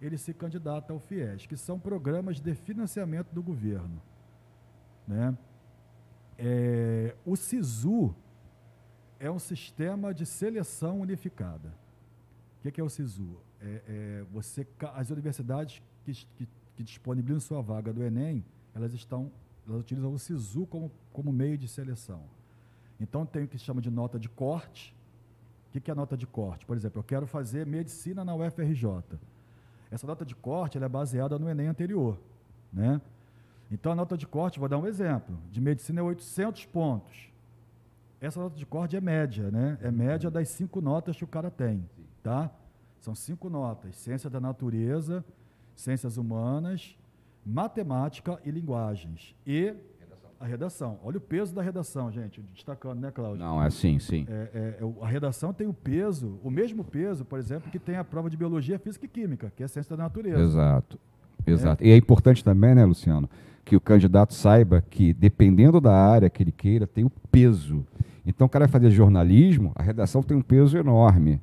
[0.01, 4.01] ele se candidata ao FIES, que são programas de financiamento do governo.
[5.05, 5.37] Né?
[6.37, 8.15] É, o SISU
[9.19, 11.73] é um sistema de seleção unificada.
[12.57, 13.35] O que, que é o SISU?
[13.59, 14.65] É, é você,
[14.95, 19.29] as universidades que, que, que disponibilizam sua vaga do Enem, elas estão,
[19.69, 22.23] elas utilizam o SISU como, como meio de seleção.
[22.99, 24.95] Então tem o que se chama de nota de corte.
[25.67, 26.65] O que, que é a nota de corte?
[26.65, 29.03] Por exemplo, eu quero fazer medicina na UFRJ.
[29.91, 32.19] Essa nota de corte é baseada no Enem anterior.
[32.73, 32.99] Né?
[33.71, 37.29] Então a nota de corte, vou dar um exemplo, de medicina é 800 pontos.
[38.19, 39.77] Essa nota de corte é média, né?
[39.81, 41.87] É média das cinco notas que o cara tem,
[42.21, 42.51] tá?
[42.99, 45.23] São cinco notas: ciência da natureza,
[45.73, 46.97] ciências humanas,
[47.45, 49.35] matemática e linguagens.
[49.45, 49.73] E
[50.39, 50.97] a redação.
[51.03, 53.43] Olha o peso da redação, gente, destacando, né, Cláudio?
[53.43, 54.25] Não, é assim, sim.
[54.29, 57.97] É, é, é, a redação tem o peso, o mesmo peso, por exemplo, que tem
[57.97, 60.41] a prova de biologia, física e química, que é ciência da natureza.
[60.41, 60.97] Exato.
[61.45, 61.83] Exato.
[61.83, 63.29] E é importante também, né, Luciano,
[63.65, 67.85] que o candidato saiba que, dependendo da área que ele queira, tem o peso.
[68.25, 71.41] Então, o cara vai fazer jornalismo, a redação tem um peso enorme.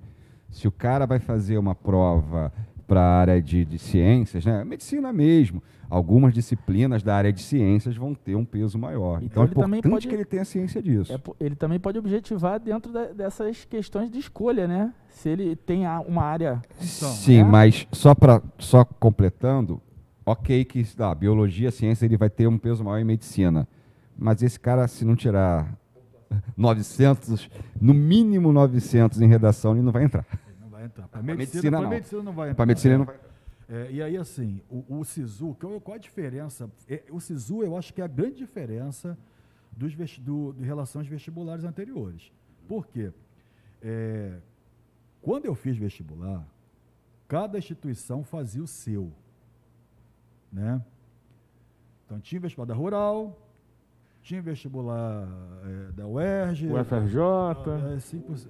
[0.50, 2.52] Se o cara vai fazer uma prova
[2.87, 7.96] para a área de, de ciências, né, medicina mesmo, algumas disciplinas da área de ciências
[7.96, 9.20] vão ter um peso maior.
[9.22, 11.12] Então, é ele também importante pode- que ele tenha ciência disso.
[11.12, 14.92] É ele também pode objetivar dentro da- dessas questões de escolha, né?
[15.11, 16.62] Se ele tem uma área.
[16.77, 17.44] Então, Sim, é?
[17.44, 19.81] mas só para só completando,
[20.25, 23.66] ok que ah, biologia, ciência, ele vai ter um peso maior em medicina.
[24.18, 25.77] Mas esse cara, se não tirar
[26.57, 27.49] 900,
[27.81, 30.25] no mínimo 900 em redação, ele não vai entrar.
[30.96, 31.09] Entrar.
[31.09, 31.88] Para medicina, medicina, não.
[31.90, 32.56] medicina não vai entrar.
[32.56, 33.06] Para medicina, ele É.
[33.06, 33.20] não vai.
[33.68, 36.70] É, e aí, assim, o, o SISU, qual, a diferença?
[36.88, 39.18] É, o SISU, eu acho que é a grande diferença
[39.72, 42.32] dos do, de relação aos vestibulares anteriores.
[42.68, 43.12] Por quê?
[43.82, 44.38] É,
[45.20, 46.46] quando eu fiz vestibular,
[47.28, 49.12] cada instituição fazia o seu.
[50.52, 50.80] Né?
[52.04, 53.37] Então, tinha vestibular da Rural,
[54.22, 55.28] tinha vestibular
[55.64, 57.18] é, da UERJ, O FRJ.
[57.94, 58.48] é, 5%.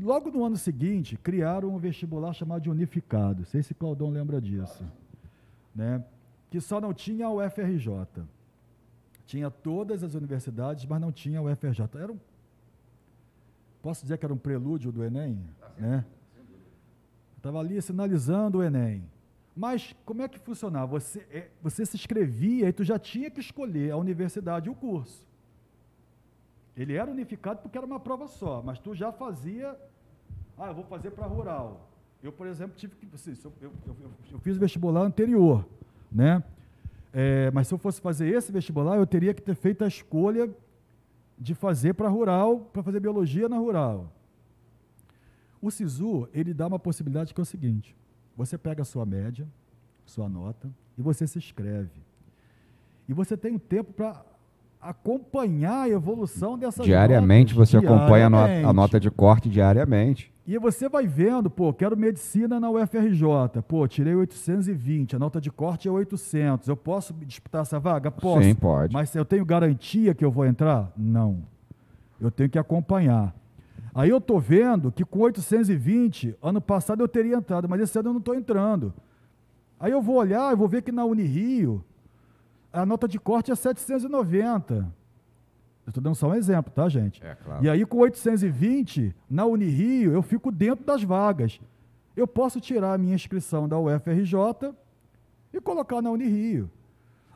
[0.00, 3.40] Logo no ano seguinte, criaram um vestibular chamado de unificado.
[3.40, 4.84] Não sei se Claudão lembra disso.
[5.74, 6.04] Né?
[6.50, 8.24] Que só não tinha a UFRJ.
[9.26, 11.86] Tinha todas as universidades, mas não tinha a UFRJ.
[11.94, 12.18] Era um,
[13.80, 15.40] posso dizer que era um prelúdio do Enem?
[15.78, 16.04] Né?
[17.36, 19.04] Estava ali sinalizando o Enem.
[19.54, 20.98] Mas como é que funcionava?
[20.98, 24.74] Você, é, você se inscrevia e tu já tinha que escolher a universidade e o
[24.74, 25.24] curso.
[26.76, 29.78] Ele era unificado porque era uma prova só, mas tu já fazia.
[30.58, 31.88] Ah, eu vou fazer para rural.
[32.22, 33.08] Eu, por exemplo, tive que.
[33.14, 35.64] assim, eu- eu- eu- eu fiz o vestibular anterior,
[36.10, 36.42] né?
[37.12, 40.50] É, mas se eu fosse fazer esse vestibular, eu teria que ter feito a escolha
[41.38, 44.10] de fazer para rural, para fazer biologia na rural.
[45.62, 47.94] O SISU, ele dá uma possibilidade que é o seguinte:
[48.36, 49.46] você pega a sua média,
[50.04, 52.02] sua nota, e você se inscreve.
[53.08, 54.24] E você tem um tempo para
[54.84, 57.70] acompanhar a evolução dessas Diariamente notas.
[57.70, 58.74] você acompanha a, a Diariamente.
[58.74, 60.32] nota de corte diariamente.
[60.46, 63.62] E você vai vendo, pô, quero medicina na UFRJ.
[63.66, 66.68] Pô, tirei 820, a nota de corte é 800.
[66.68, 68.10] Eu posso disputar essa vaga?
[68.10, 68.42] Posso.
[68.42, 68.92] Sim, pode.
[68.92, 70.92] Mas eu tenho garantia que eu vou entrar?
[70.94, 71.38] Não.
[72.20, 73.34] Eu tenho que acompanhar.
[73.94, 78.10] Aí eu tô vendo que com 820, ano passado eu teria entrado, mas esse ano
[78.10, 78.92] eu não estou entrando.
[79.80, 81.82] Aí eu vou olhar, eu vou ver que na Unirio
[82.74, 84.74] a nota de corte é 790.
[85.86, 87.22] Eu estou dando só um exemplo, tá, gente?
[87.24, 87.64] É, claro.
[87.64, 91.60] E aí, com 820, na Unirio, eu fico dentro das vagas.
[92.16, 94.72] Eu posso tirar a minha inscrição da UFRJ
[95.52, 96.70] e colocar na Unirio.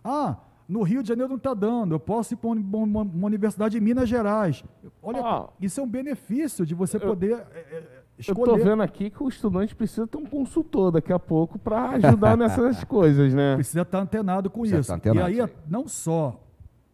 [0.03, 0.37] Ah,
[0.69, 3.81] no Rio de Janeiro não está dando, eu posso ir para uma, uma- universidade em
[3.81, 4.63] Minas Gerais.
[5.03, 5.49] Olha, Ah.
[5.61, 8.53] isso é um benefício de você poder é, é, escolher.
[8.53, 11.91] Eu tô vendo aqui que o estudante precisa ter um consultor daqui a pouco para
[11.91, 13.55] ajudar nessas coisas, né?
[13.55, 14.93] Precisa estar antenado com Precisa isso.
[14.93, 15.55] estar antenado, e aí, sim.
[15.69, 16.41] não só,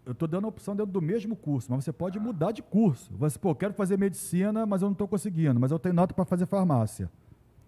[0.05, 3.13] eu estou dando a opção dentro do mesmo curso, mas você pode mudar de curso.
[3.17, 6.25] Você, pô, quero fazer medicina, mas eu não estou conseguindo, mas eu tenho nota para
[6.25, 7.11] fazer farmácia.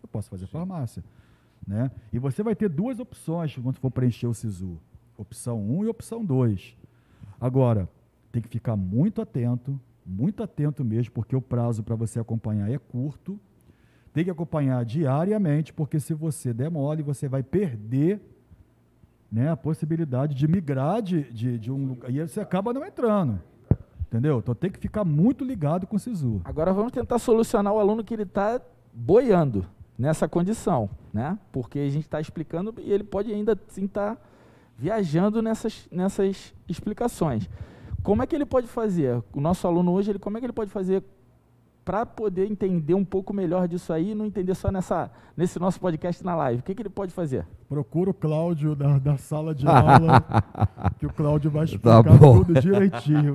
[0.02, 1.02] Eu posso fazer farmácia.
[1.66, 1.90] Né?
[2.12, 4.78] E você vai ter duas opções quando for preencher o SISU.
[5.16, 6.76] Opção 1 e opção 2.
[7.40, 7.88] Agora,
[8.30, 12.78] tem que ficar muito atento, muito atento mesmo, porque o prazo para você acompanhar é
[12.78, 13.38] curto.
[14.12, 18.20] Tem que acompanhar diariamente, porque se você der mole, você vai perder
[19.30, 22.10] né, a possibilidade de migrar de, de, de um lugar.
[22.10, 23.40] E você acaba não entrando.
[24.06, 24.38] Entendeu?
[24.38, 26.40] Então tem que ficar muito ligado com o SISU.
[26.44, 28.60] Agora vamos tentar solucionar o aluno que ele está
[28.94, 29.66] boiando
[29.98, 31.38] nessa condição, né?
[31.50, 34.16] Porque a gente está explicando e ele pode ainda sim estar
[34.78, 37.48] viajando nessas, nessas explicações.
[38.06, 39.20] Como é que ele pode fazer?
[39.32, 41.02] O nosso aluno hoje, ele, como é que ele pode fazer
[41.84, 45.80] para poder entender um pouco melhor disso aí e não entender só nessa, nesse nosso
[45.80, 46.60] podcast na live?
[46.60, 47.44] O que, que ele pode fazer?
[47.68, 50.22] Procura o Cláudio da, da sala de aula,
[51.00, 52.44] que o Cláudio vai Tá explicar bom.
[52.44, 53.34] tudo direitinho.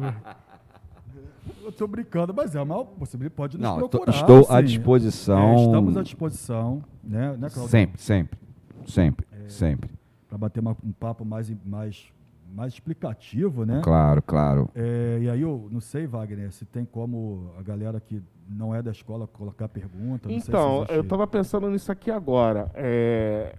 [1.63, 4.13] Eu tô brincando, mas é uma possibilidade, pode nos Não, procurar.
[4.13, 4.67] estou à assim.
[4.67, 5.49] disposição.
[5.49, 7.69] É, estamos à disposição, né, né Cláudio?
[7.69, 8.39] Sempre, sempre.
[8.87, 9.49] Sempre, É.
[9.49, 9.89] sempre.
[10.29, 12.05] Para bater uma- um papo mais, mais,
[12.53, 13.79] mais explicativo, né?
[13.83, 14.69] Claro, claro.
[14.75, 18.81] É, e aí eu não sei, Wagner, se tem como a galera que não é
[18.81, 20.27] da escola colocar pergunta.
[20.27, 22.69] não sei se Então, existe- eu estava pensando nisso aqui agora.
[22.73, 23.55] É,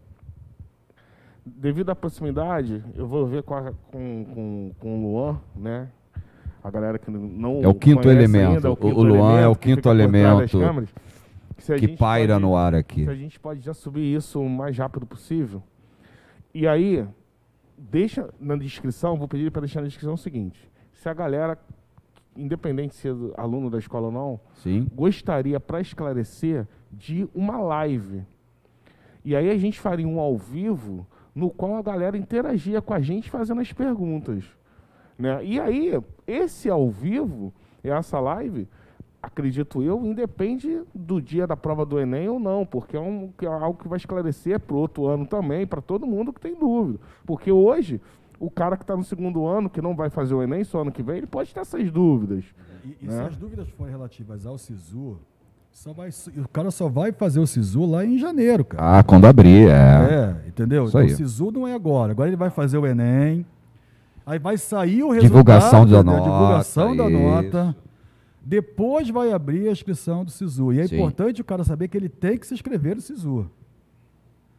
[1.45, 5.89] Devido à proximidade, eu vou ver com, a- com, com, com o Luan, né?
[6.63, 8.55] A galera que não É o quinto elemento.
[8.55, 10.89] ainda, O- o Luan é o quinto elemento câmeras,
[11.59, 13.03] se Que paira pode- no ar aqui.
[13.05, 15.61] se a gente pode já subir isso o mais rápido possível.
[16.55, 17.05] E aí,
[17.77, 21.59] deixa na descrição, vou pedir para deixar na descrição o seguinte: se a galera,
[22.37, 24.87] independente de ser aluno da escola ou não, Sim.
[24.95, 28.25] gostaria para esclarecer de uma live.
[29.25, 33.01] E aí a gente faria um ao vivo no qual a galera interagia com a
[33.01, 34.45] gente fazendo as perguntas.
[35.19, 35.45] Né?
[35.45, 35.93] E aí,
[36.27, 37.53] esse ao vivo,
[37.83, 38.69] essa live,
[39.23, 43.47] acredito eu, independe do dia da prova do Enem ou não, porque é, um, que
[43.47, 46.59] é algo que vai esclarecer para o outro ano também, para todo mundo que tem
[46.59, 46.99] dúvida.
[47.25, 48.01] Porque hoje,
[48.41, 50.91] o cara que está no segundo ano, que não vai fazer o Enem só ano
[50.91, 52.45] que vem, ele pode ter essas dúvidas.
[52.85, 53.13] E, e né?
[53.13, 55.19] se as dúvidas forem relativas ao SISU,
[55.71, 58.99] só vai, o cara só vai fazer o SISU lá em janeiro, cara.
[58.99, 59.73] Ah, quando abrir, é.
[59.73, 60.85] É, entendeu?
[60.85, 62.11] Isso então o SISU não é agora.
[62.11, 63.47] Agora ele vai fazer o Enem.
[64.27, 65.31] Aí vai sair o resultado.
[65.31, 67.19] Divulgação da né, nota, Divulgação da isso.
[67.19, 67.77] nota.
[68.45, 70.73] Depois vai abrir a inscrição do SISU.
[70.73, 70.97] E é Sim.
[70.97, 73.49] importante o cara saber que ele tem que se inscrever no SISU.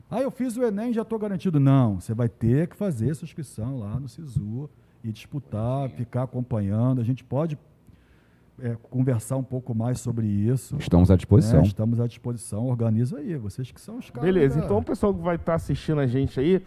[0.10, 1.60] Ah, eu fiz o Enem e já estou garantido.
[1.60, 4.70] Não, você vai ter que fazer sua inscrição lá no SISU
[5.04, 7.02] e disputar, ficar acompanhando.
[7.02, 7.58] A gente pode
[8.60, 10.78] é, conversar um pouco mais sobre isso.
[10.80, 11.62] Estamos à disposição.
[11.62, 11.68] né?
[11.68, 12.68] Estamos à disposição.
[12.68, 14.24] Organiza aí, vocês que são os caras.
[14.32, 16.62] Beleza, da- então o pessoal que vai estar assistindo a gente aí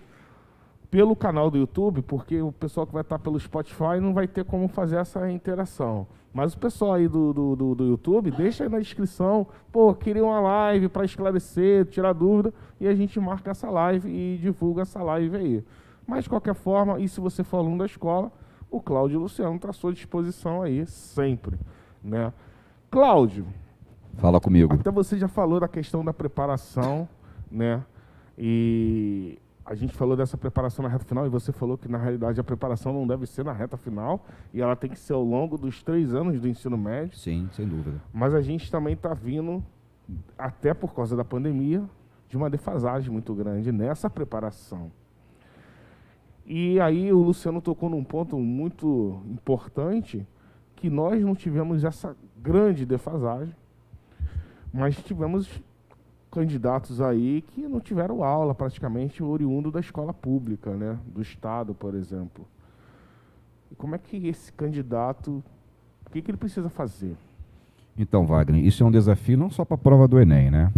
[0.90, 4.44] pelo canal do YouTube, porque o pessoal que vai estar pelo Spotify não vai ter
[4.44, 6.06] como fazer essa interação.
[6.32, 10.22] Mas o pessoal aí do, do, do, do YouTube, deixa aí na descrição, pô, queria
[10.24, 15.02] uma live para esclarecer, tirar dúvida, e a gente marca essa live e divulga essa
[15.02, 15.64] live aí.
[16.06, 18.30] Mas de qualquer forma, e se você for aluno da escola,
[18.70, 21.56] o Cláudio Luciano estão à sua disposição aí, sempre.
[22.04, 22.32] Né?
[22.90, 23.46] Cláudio,
[24.14, 24.74] Fala comigo.
[24.74, 27.08] até você já falou da questão da preparação,
[27.50, 27.82] né?
[28.38, 32.38] E a gente falou dessa preparação na reta final e você falou que na realidade
[32.38, 35.58] a preparação não deve ser na reta final e ela tem que ser ao longo
[35.58, 37.18] dos três anos do ensino médio.
[37.18, 38.00] Sim, sem dúvida.
[38.14, 39.62] Mas a gente também está vindo,
[40.38, 41.82] até por causa da pandemia,
[42.28, 44.92] de uma defasagem muito grande nessa preparação.
[46.46, 50.24] E aí o Luciano tocou num ponto muito importante,
[50.76, 53.54] que nós não tivemos essa grande defasagem,
[54.72, 55.60] mas tivemos
[56.36, 61.94] candidatos aí que não tiveram aula praticamente oriundo da escola pública, né, do estado, por
[61.94, 62.46] exemplo.
[63.72, 65.42] E como é que esse candidato,
[66.06, 67.16] o que, que ele precisa fazer?
[67.98, 70.70] Então, Wagner, isso é um desafio não só para a prova do Enem, né?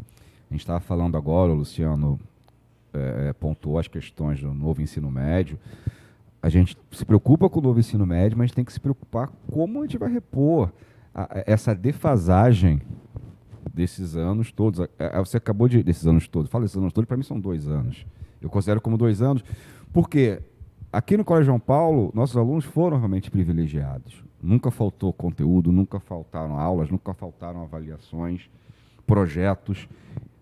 [0.48, 2.20] A gente estava falando agora, o Luciano
[2.94, 5.59] eh, pontuou as questões do novo ensino médio.
[6.40, 9.80] A gente se preocupa com o novo ensino médio, mas tem que se preocupar como
[9.80, 10.70] a gente vai repor
[11.12, 12.80] a- essa defasagem
[13.72, 14.80] desses anos todos.
[14.80, 15.82] Eh, eh, Você acabou de.
[15.82, 16.50] desses anos todos.
[16.50, 18.06] Fala esses anos todos, para mim são dois anos.
[18.40, 19.44] Eu considero como dois anos,
[19.92, 20.40] porque
[20.92, 24.24] aqui no Colégio João Paulo, nossos alunos foram realmente privilegiados.
[24.40, 28.48] Nunca faltou conteúdo, nunca faltaram aulas, nunca faltaram avaliações,
[29.06, 29.88] projetos.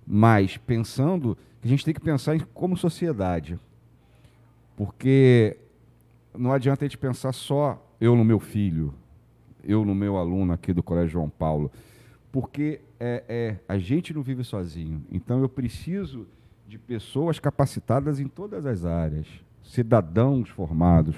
[0.07, 3.59] Mas pensando a gente tem que pensar em como sociedade.
[4.77, 5.57] Porque
[6.37, 8.95] não adianta a gente pensar só eu no meu filho,
[9.65, 11.71] eu no meu aluno aqui do Colégio João Paulo.
[12.37, 15.03] Porque é, é, a gente não vive sozinho.
[15.11, 16.27] Então eu preciso
[16.69, 19.27] de pessoas capacitadas em todas as áreas,
[19.65, 21.17] cidadãos formados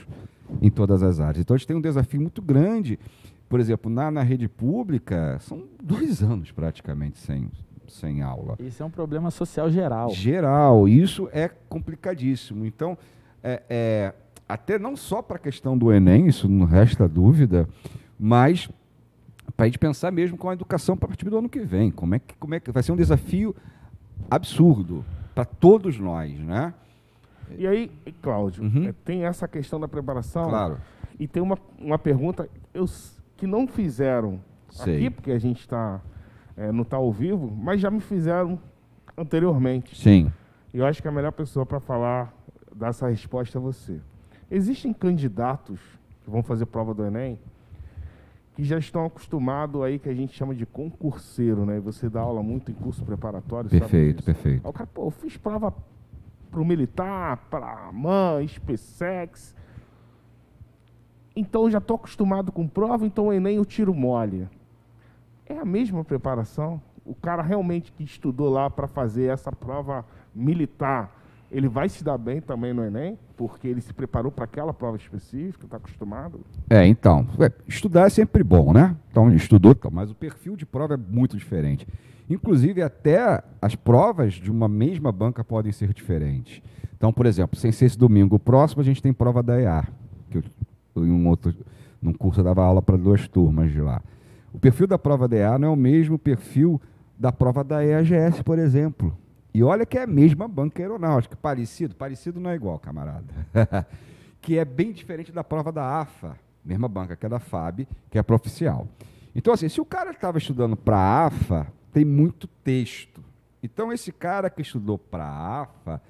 [0.62, 1.38] em todas as áreas.
[1.38, 3.00] Então a gente tem um desafio muito grande.
[3.48, 7.50] Por exemplo, na, na rede pública, são dois anos praticamente sem,
[7.88, 8.54] sem aula.
[8.60, 10.10] Isso é um problema social geral.
[10.10, 12.64] Geral, isso é complicadíssimo.
[12.64, 12.96] Então,
[13.42, 14.14] é, é
[14.48, 17.68] até não só para a questão do Enem, isso não resta dúvida,
[18.16, 18.70] mas
[19.58, 21.90] para a gente pensar mesmo com a educação para partir do ano que vem.
[21.90, 23.56] Como é que, como é que vai ser um desafio
[24.30, 25.04] absurdo
[25.34, 26.72] para todos nós, né?
[27.56, 27.90] E aí,
[28.22, 28.84] Cláudio, Uhum.
[28.86, 30.48] eh, tem essa questão da preparação.
[30.48, 30.78] Claro.
[31.18, 32.84] E tem uma, uma pergunta eu,
[33.36, 34.38] que não fizeram
[34.70, 34.94] Sei.
[34.94, 36.00] aqui, porque a gente tá,
[36.56, 38.60] eh, não está ao vivo, mas já me fizeram
[39.16, 39.96] anteriormente.
[40.00, 40.32] Sim.
[40.72, 42.32] E eu acho que a melhor pessoa para falar
[42.72, 44.00] dessa resposta é você.
[44.48, 45.80] Existem candidatos
[46.22, 47.40] que vão fazer prova do Enem
[48.58, 51.78] que já estão acostumados aí que a gente chama de concurseiro, né?
[51.78, 54.62] Você dá aula muito em curso preparatório, Perfeito, perfeito.
[54.64, 55.72] Aí o cara, pô, eu fiz prova
[56.50, 59.54] pro militar, pra MAN, SpaceX.
[61.36, 64.48] Então eu já tô acostumado com prova, então o Enem eu tiro mole.
[65.46, 66.82] É a mesma preparação?
[67.04, 70.04] O cara realmente que estudou lá para fazer essa prova
[70.34, 71.16] militar,
[71.50, 73.18] ele vai se dar bem também no Enem?
[73.36, 76.40] Porque ele se preparou para aquela prova específica, está acostumado?
[76.68, 78.96] É, então, ué, estudar é sempre bom, né?
[79.10, 81.86] Então, estudou, então, mas o perfil de prova é muito diferente.
[82.28, 86.60] Inclusive, até as provas de uma mesma banca podem ser diferentes.
[86.96, 89.90] Então, por exemplo, sem ser esse domingo próximo, a gente tem prova da EAR,
[90.30, 91.54] que eu, em um outro,
[92.02, 94.02] num curso eu dava aula para duas turmas de lá.
[94.52, 96.80] O perfil da prova da EAR não é o mesmo perfil
[97.18, 99.16] da prova da EAGS, por exemplo.
[99.52, 103.32] E olha que é a mesma banca aeronáutica, parecido, parecido não é igual, camarada.
[104.40, 108.18] que é bem diferente da prova da AFA, mesma banca que é da FAB, que
[108.18, 108.86] é profissional.
[109.34, 113.22] Então, assim, se o cara estava estudando para a AFA, tem muito texto.
[113.62, 116.02] Então, esse cara que estudou para a AFA,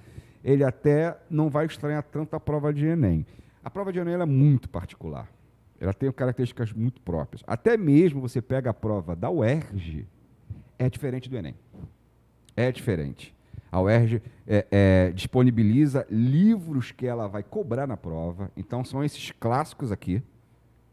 [0.43, 3.27] ele até não vai estranhar tanto a prova de Enem.
[3.63, 5.29] A prova de Enem é muito particular.
[5.81, 7.43] Ela tem características muito próprias.
[7.47, 10.07] Até mesmo você pega a prova da UERJ,
[10.79, 11.55] é diferente do Enem.
[12.59, 13.33] É diferente.
[13.71, 18.51] A UERJ é, é, disponibiliza livros que ela vai cobrar na prova.
[18.57, 20.21] Então, são esses clássicos aqui.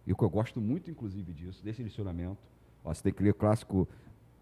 [0.05, 2.37] E o que eu gosto muito, inclusive, disso, desse licionamento.
[2.83, 3.87] Você tem que ler o clássico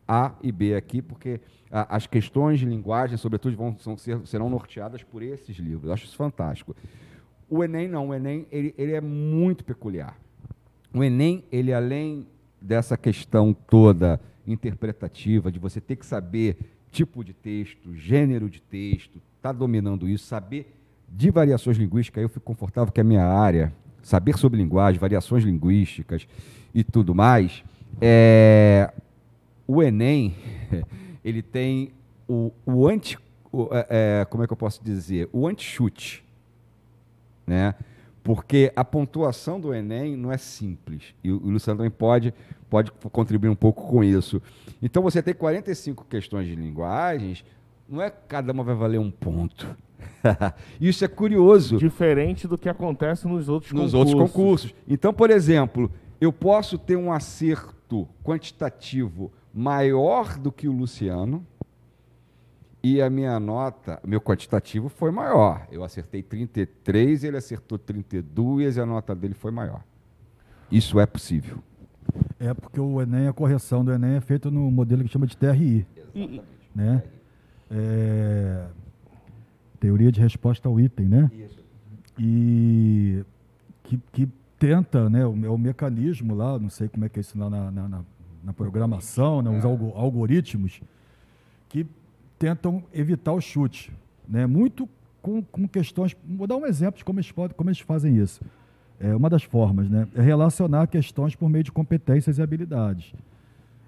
[0.05, 1.39] A e B aqui, porque
[1.71, 5.85] a, as questões de linguagem, sobretudo, vão, são, ser, serão norteadas por esses livros.
[5.85, 6.75] Eu acho isso fantástico.
[7.49, 8.09] O Enem não.
[8.09, 10.19] O Enem ele, ele é muito peculiar.
[10.93, 12.27] O Enem, ele além
[12.61, 16.57] dessa questão toda interpretativa, de você ter que saber
[16.93, 20.71] tipo de texto, gênero de texto, tá dominando isso, saber
[21.09, 23.73] de variações linguísticas, eu fico confortável que a minha área,
[24.03, 26.27] saber sobre linguagem, variações linguísticas
[26.73, 27.63] e tudo mais,
[27.99, 28.93] é,
[29.67, 30.35] o Enem,
[31.25, 31.91] ele tem
[32.27, 33.17] o, o anti,
[33.51, 36.23] o, é, é, como é que eu posso dizer, o anti-chute,
[37.45, 37.73] né?
[38.23, 41.13] Porque a pontuação do Enem não é simples.
[41.21, 42.33] E o, o Luciano também pode,
[42.73, 44.41] pode contribuir um pouco com isso.
[44.81, 47.45] Então, você tem 45 questões de linguagens,
[47.87, 49.77] não é que cada uma vai valer um ponto.
[50.81, 54.13] isso é curioso Diferente do que acontece nos outros nos concursos.
[54.13, 54.75] outros concursos.
[54.87, 61.45] Então, por exemplo, eu posso ter um acerto quantitativo maior do que o Luciano
[62.81, 65.67] e a minha nota, meu quantitativo foi maior.
[65.71, 69.83] Eu acertei 33, ele acertou 32 e a nota dele foi maior.
[70.71, 71.59] Isso é possível.
[72.45, 75.37] É porque o Enem, a correção do Enem é feita no modelo que chama de
[75.37, 76.41] TRI, E-
[76.75, 77.01] né?
[77.71, 78.65] É,
[79.79, 81.31] teoria de resposta ao item, né?
[82.19, 83.23] E
[83.83, 84.27] que, que
[84.59, 85.25] tenta, né?
[85.25, 87.87] O, é o mecanismo lá, não sei como é que é isso lá na, na,
[87.87, 90.81] na- programação, né, os algo- algoritmos,
[91.69, 91.87] que
[92.37, 93.89] tentam evitar o chute,
[94.27, 94.45] né?
[94.45, 94.87] Muito
[95.21, 96.13] com, com questões.
[96.27, 98.41] Vou dar um exemplo de como eles, podem, como eles fazem isso.
[99.03, 100.07] É uma das formas, né?
[100.15, 103.13] É relacionar questões por meio de competências e habilidades.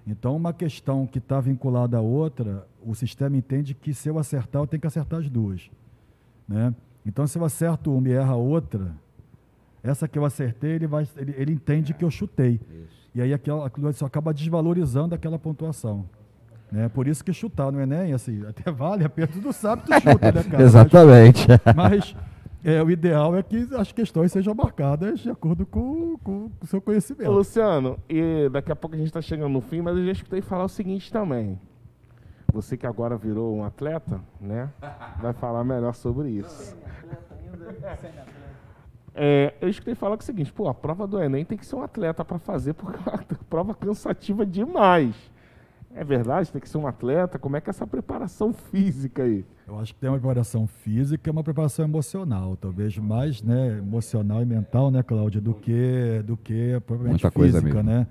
[0.06, 4.60] Então, uma questão que está vinculada à outra, o sistema entende que se eu acertar,
[4.60, 5.70] eu tenho que acertar as duas.
[6.46, 6.74] Né?
[7.04, 8.92] Então, se eu acerto uma e erro a outra,
[9.82, 12.60] essa que eu acertei, ele, vai, ele, ele entende que eu chutei.
[13.14, 16.04] E aí aquilo, aquilo isso acaba desvalorizando aquela pontuação.
[16.70, 16.90] Né?
[16.90, 19.10] Por isso que chutar no Enem, assim, até vale a
[19.42, 20.62] não sabe, tu chuta, né, cara?
[20.62, 21.46] Exatamente.
[21.74, 22.16] Mas, mas,
[22.66, 26.80] é, o ideal é que as questões sejam marcadas de acordo com, com o seu
[26.80, 27.30] conhecimento.
[27.30, 30.40] Luciano, e daqui a pouco a gente está chegando no fim, mas eu já escutei
[30.40, 31.60] falar o seguinte também.
[32.52, 34.68] Você que agora virou um atleta, né?
[35.22, 36.76] Vai falar melhor sobre isso.
[39.14, 41.64] É, eu escutei falar que é o seguinte, pô, a prova do Enem tem que
[41.64, 45.14] ser um atleta para fazer, porque é uma prova cansativa demais.
[45.96, 46.52] É verdade?
[46.52, 47.38] Tem que ser um atleta?
[47.38, 49.46] Como é que é essa preparação física aí?
[49.66, 54.42] Eu acho que tem uma preparação física e uma preparação emocional, talvez mais né, emocional
[54.42, 57.98] e mental, né, Cláudia, do que, do que propriamente Muita coisa física, mesmo.
[57.98, 58.06] né?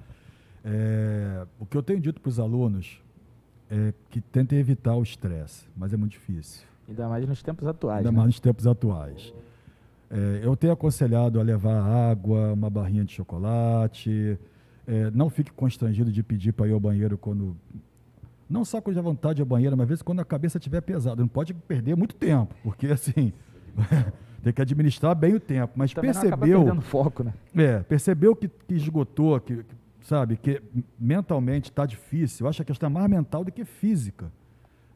[0.66, 3.00] É, o que eu tenho dito para os alunos
[3.70, 6.66] é que tentem evitar o estresse, mas é muito difícil.
[6.90, 8.00] Ainda mais nos tempos atuais.
[8.00, 8.18] Ainda né?
[8.18, 9.32] mais nos tempos atuais.
[10.10, 14.40] É, eu tenho aconselhado a levar água, uma barrinha de chocolate.
[14.88, 17.56] É, não fique constrangido de pedir para ir ao banheiro quando.
[18.50, 21.22] Não só quando já vontade ao banheiro, mas às vezes quando a cabeça estiver pesada.
[21.22, 23.34] Não pode perder muito tempo, porque assim.
[24.46, 25.74] tem que administrar bem o tempo.
[25.76, 26.82] Mas Também percebeu.
[26.82, 27.34] foco, né?
[27.56, 30.62] É, percebeu que, que esgotou, que, que, sabe, que
[31.00, 32.46] mentalmente está difícil.
[32.46, 34.32] Eu acho que a questão é mais mental do que física,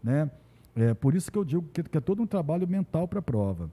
[0.04, 0.30] né?
[0.76, 3.22] É por isso que eu digo que, que é todo um trabalho mental para a
[3.24, 3.72] prova.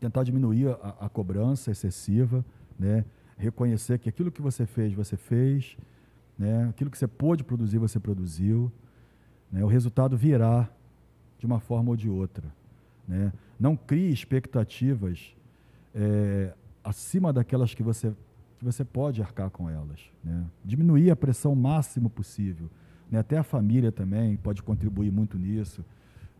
[0.00, 2.44] Tentar diminuir a, a cobrança excessiva,
[2.76, 3.04] né?
[3.36, 5.76] Reconhecer que aquilo que você fez, você fez,
[6.38, 6.68] né?
[6.68, 8.72] Aquilo que você pôde produzir, você produziu,
[9.52, 9.62] né?
[9.64, 10.68] O resultado virá
[11.38, 12.46] de uma forma ou de outra,
[13.06, 13.32] né?
[13.58, 15.34] Não crie expectativas
[15.94, 16.52] é,
[16.84, 18.12] acima daquelas que você,
[18.58, 20.00] que você pode arcar com elas.
[20.22, 20.44] Né?
[20.64, 22.68] Diminuir a pressão o máximo possível.
[23.10, 23.18] Né?
[23.18, 25.82] Até a família também pode contribuir muito nisso.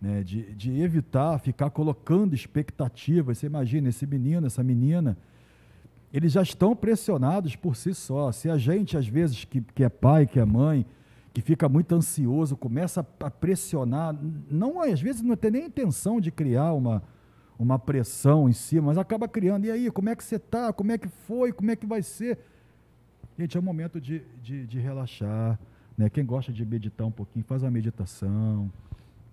[0.00, 0.22] Né?
[0.22, 3.38] De, de evitar ficar colocando expectativas.
[3.38, 5.16] Você imagina, esse menino, essa menina,
[6.12, 8.32] eles já estão pressionados por si só.
[8.32, 10.86] Se a gente, às vezes, que, que é pai, que é mãe,
[11.32, 14.16] que fica muito ansioso, começa a pressionar,
[14.50, 17.02] não às vezes não tem nem intenção de criar uma,
[17.58, 19.66] uma pressão em cima, mas acaba criando.
[19.66, 20.72] E aí, como é que você está?
[20.72, 21.52] Como é que foi?
[21.52, 22.38] Como é que vai ser?
[23.38, 25.58] Gente, é o momento de, de, de relaxar.
[25.98, 26.08] Né?
[26.08, 28.70] Quem gosta de meditar um pouquinho, faz a meditação.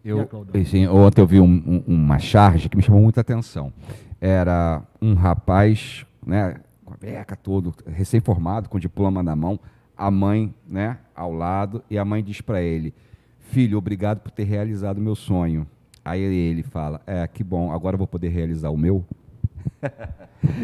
[0.04, 0.18] Eu,
[0.66, 1.46] sim, ontem eu vi um-
[1.88, 3.72] um- uma charge que me chamou muita atenção.
[4.20, 6.56] Era um rapaz, né,
[6.86, 9.60] com a beca todo, recém-formado, com diploma na mão,
[9.96, 12.94] a mãe, né, ao lado, e a mãe diz para ele:
[13.40, 15.68] Filho, obrigado por ter realizado o meu sonho.
[16.04, 19.06] Aí ele fala: É, que bom, agora eu vou poder realizar o meu.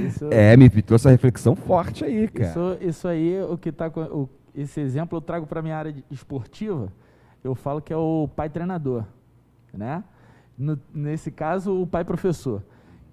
[0.05, 2.49] Isso, É, me trouxe essa reflexão forte aí, cara.
[2.49, 5.95] isso, isso aí, o que tá com, o- esse exemplo eu trago para minha área
[6.11, 6.91] esportiva.
[7.43, 9.05] Eu falo que é o pai treinador,
[9.73, 10.03] né?
[10.57, 12.61] No- nesse caso, o pai professor,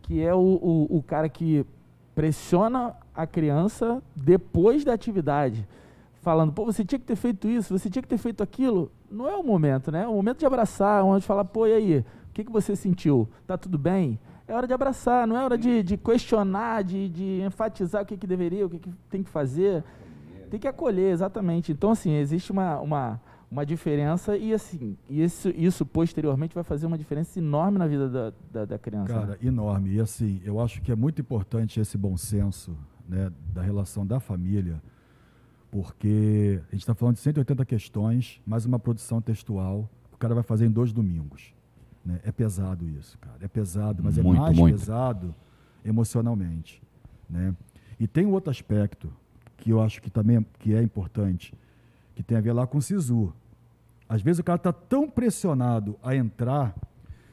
[0.02, 1.64] que é o, o, o cara que
[2.16, 5.68] pressiona a criança depois da atividade,
[6.22, 8.90] falando, pô, você tinha que ter feito isso, você tinha que ter feito aquilo.
[9.10, 10.04] Não é o momento, né?
[10.04, 13.28] É o momento de abraçar, onde falar, pô, e aí, o que, que você sentiu?
[13.46, 14.18] Tá tudo bem?
[14.48, 18.16] É hora de abraçar, não é hora de, de questionar, de, de enfatizar o que,
[18.16, 19.84] que deveria, o que, que tem que fazer.
[20.50, 21.70] Tem que acolher, exatamente.
[21.70, 23.20] Então, assim, existe uma, uma,
[23.50, 28.32] uma diferença e, assim, isso, isso posteriormente vai fazer uma diferença enorme na vida da,
[28.52, 29.12] da, da criança.
[29.14, 29.20] né?
[29.20, 29.90] Cara, enorme.
[29.94, 32.76] E assim, eu acho que é muito importante esse bom senso
[33.08, 34.82] né, da relação da família,
[35.70, 40.42] porque a gente está falando de 180 questões, mais uma produção textual, o cara vai
[40.42, 41.54] fazer em dois domingos.
[42.04, 42.18] né?
[42.24, 43.36] É pesado isso, cara.
[43.40, 44.78] É pesado, mas Muito, é mais muito.
[44.78, 45.34] pesado
[45.84, 46.82] emocionalmente.
[47.28, 47.54] Né?
[47.98, 49.12] E tem um outro aspecto
[49.56, 51.54] que eu acho que também é, que é importante,
[52.16, 53.32] que tem a ver lá com o SISU.
[54.08, 56.74] Às vezes o cara está tão pressionado a entrar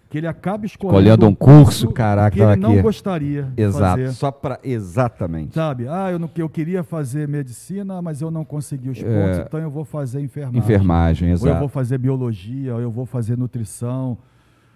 [0.10, 2.82] que ele acaba escolhendo Escolhendo um curso, caraca, que ele não aqui.
[2.84, 4.12] gostaria Exato, fazer.
[4.12, 5.56] só para exatamente.
[5.56, 5.88] Sabe?
[5.88, 9.42] Ah, eu, não, eu queria fazer medicina, mas eu não consegui os pontos, É.
[9.48, 10.60] então eu vou fazer enfermagem.
[10.60, 11.68] Enfermagem, Ou eu vou exato.
[11.70, 14.18] fazer biologia, ou eu vou fazer nutrição.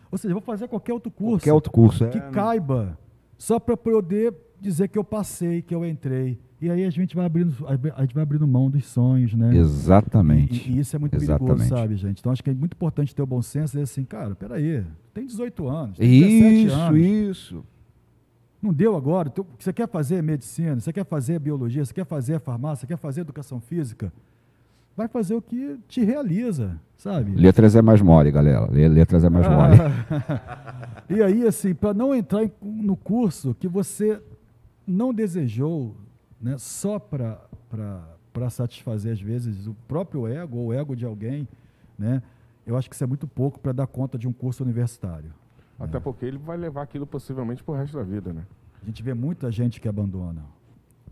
[0.09, 2.03] Ou seja, eu vou fazer qualquer outro curso Qualquer outro curso.
[2.05, 2.29] é, que né?
[2.31, 2.97] caiba,
[3.37, 6.39] só para poder dizer que eu passei, que eu entrei.
[6.59, 7.53] E aí a gente vai abrindo,
[7.95, 9.55] a gente vai abrindo mão dos sonhos, né?
[9.55, 10.67] Exatamente.
[10.67, 11.57] E, e isso é muito Exatamente.
[11.57, 12.19] perigoso, sabe, gente?
[12.19, 14.83] Então acho que é muito importante ter o bom senso e dizer assim, cara, peraí,
[15.13, 16.99] tem 18 anos, tem 17 Isso, anos.
[16.99, 17.65] isso.
[18.59, 19.29] Não deu agora?
[19.29, 22.97] Tu- Você quer fazer medicina, você quer fazer biologia, você quer fazer farmácia, você quer
[22.97, 24.11] fazer educação física?
[24.95, 27.35] Vai fazer o que te realiza, sabe?
[27.35, 28.67] Letras é mais mole, galera.
[28.71, 29.75] Le- Letras é mais mole.
[29.79, 34.19] Ah, e aí, assim, para não entrar no curso que você
[34.87, 35.95] não desejou,
[36.41, 37.39] né, só para
[38.49, 41.47] satisfazer, às vezes, o próprio ego ou o ego de alguém,
[41.97, 42.21] né,
[42.65, 45.31] eu acho que isso é muito pouco para dar conta de um curso universitário.
[45.79, 48.43] Até porque ele vai levar aquilo possivelmente pro resto da vida, né?
[48.81, 50.43] A gente vê muita gente que abandona.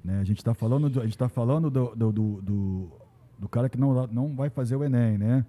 [0.03, 0.19] Né?
[0.19, 2.91] A gente está falando, do, a gente tá falando do, do, do, do-
[3.37, 5.45] do cara que não, não vai fazer o Enem, né?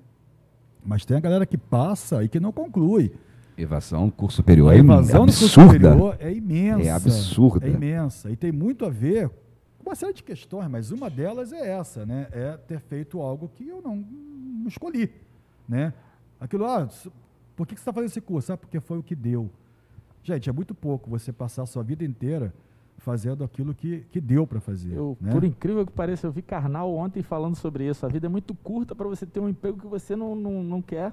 [0.85, 3.13] Mas tem a galera que passa e que não conclui.
[3.57, 6.83] Evasão, curso superior a é evasão no curso superior é imensa.
[6.89, 7.67] É absurda.
[7.67, 8.31] É imensa.
[8.31, 9.31] E tem muito a ver
[9.91, 12.29] uma série de questões, mas uma delas é essa, né?
[12.33, 15.11] É ter feito algo que eu não, não escolhi,
[15.69, 15.93] né?
[16.41, 16.89] Aquilo, ah,
[17.55, 18.53] por que você está fazendo esse curso?
[18.53, 19.51] Ah, porque foi o que deu.
[20.23, 22.53] Gente, é muito pouco você passar a sua vida inteira
[22.99, 24.93] fazendo aquilo que, que deu para fazer.
[24.95, 25.31] Eu, né?
[25.31, 28.05] Por incrível que pareça, eu vi Karnal ontem falando sobre isso.
[28.05, 30.83] A vida é muito curta para você ter um emprego que você não, não, não
[30.83, 31.13] quer,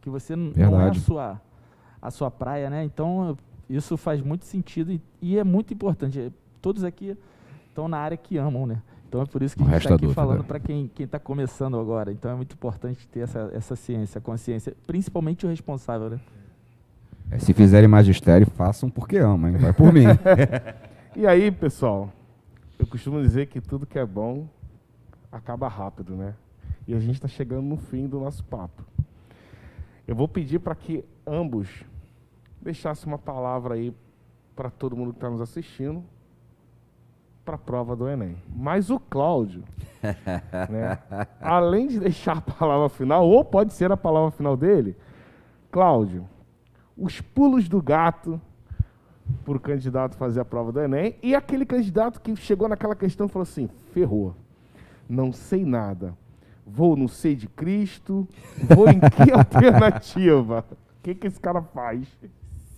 [0.00, 1.00] que você n- não é a Verdade.
[1.00, 1.40] sua,
[2.00, 2.84] a sua praia, né?
[2.84, 3.36] Então,
[3.68, 6.32] isso faz muito sentido e, e é muito importante.
[6.62, 7.16] Todos aqui
[7.78, 8.82] estão na área que amam, né?
[9.08, 10.20] Então é por isso que Não a gente está resta aqui dúvida.
[10.20, 12.12] falando para quem está começando agora.
[12.12, 16.20] Então é muito importante ter essa, essa ciência, consciência, principalmente o responsável, né?
[17.30, 19.56] É, se fizerem magistério, façam porque amam, hein?
[19.58, 20.04] Vai por mim.
[21.16, 22.12] E aí, pessoal,
[22.78, 24.46] eu costumo dizer que tudo que é bom
[25.32, 26.32] acaba rápido, né?
[26.86, 28.84] E a gente está chegando no fim do nosso papo.
[30.06, 31.68] Eu vou pedir para que ambos
[32.62, 33.92] deixassem uma palavra aí
[34.54, 36.04] para todo mundo que está nos assistindo
[37.48, 38.36] para a prova do Enem.
[38.54, 39.64] Mas o Cláudio,
[40.68, 40.98] né,
[41.40, 44.94] além de deixar a palavra final, ou pode ser a palavra final dele,
[45.70, 46.28] Cláudio,
[46.94, 48.38] os pulos do gato
[49.46, 53.26] para o candidato fazer a prova do Enem e aquele candidato que chegou naquela questão
[53.26, 54.34] e falou assim: ferrou,
[55.08, 56.14] não sei nada,
[56.66, 58.28] vou no sei de Cristo,
[58.62, 60.66] vou em que alternativa?
[60.70, 62.06] O que, que esse cara faz?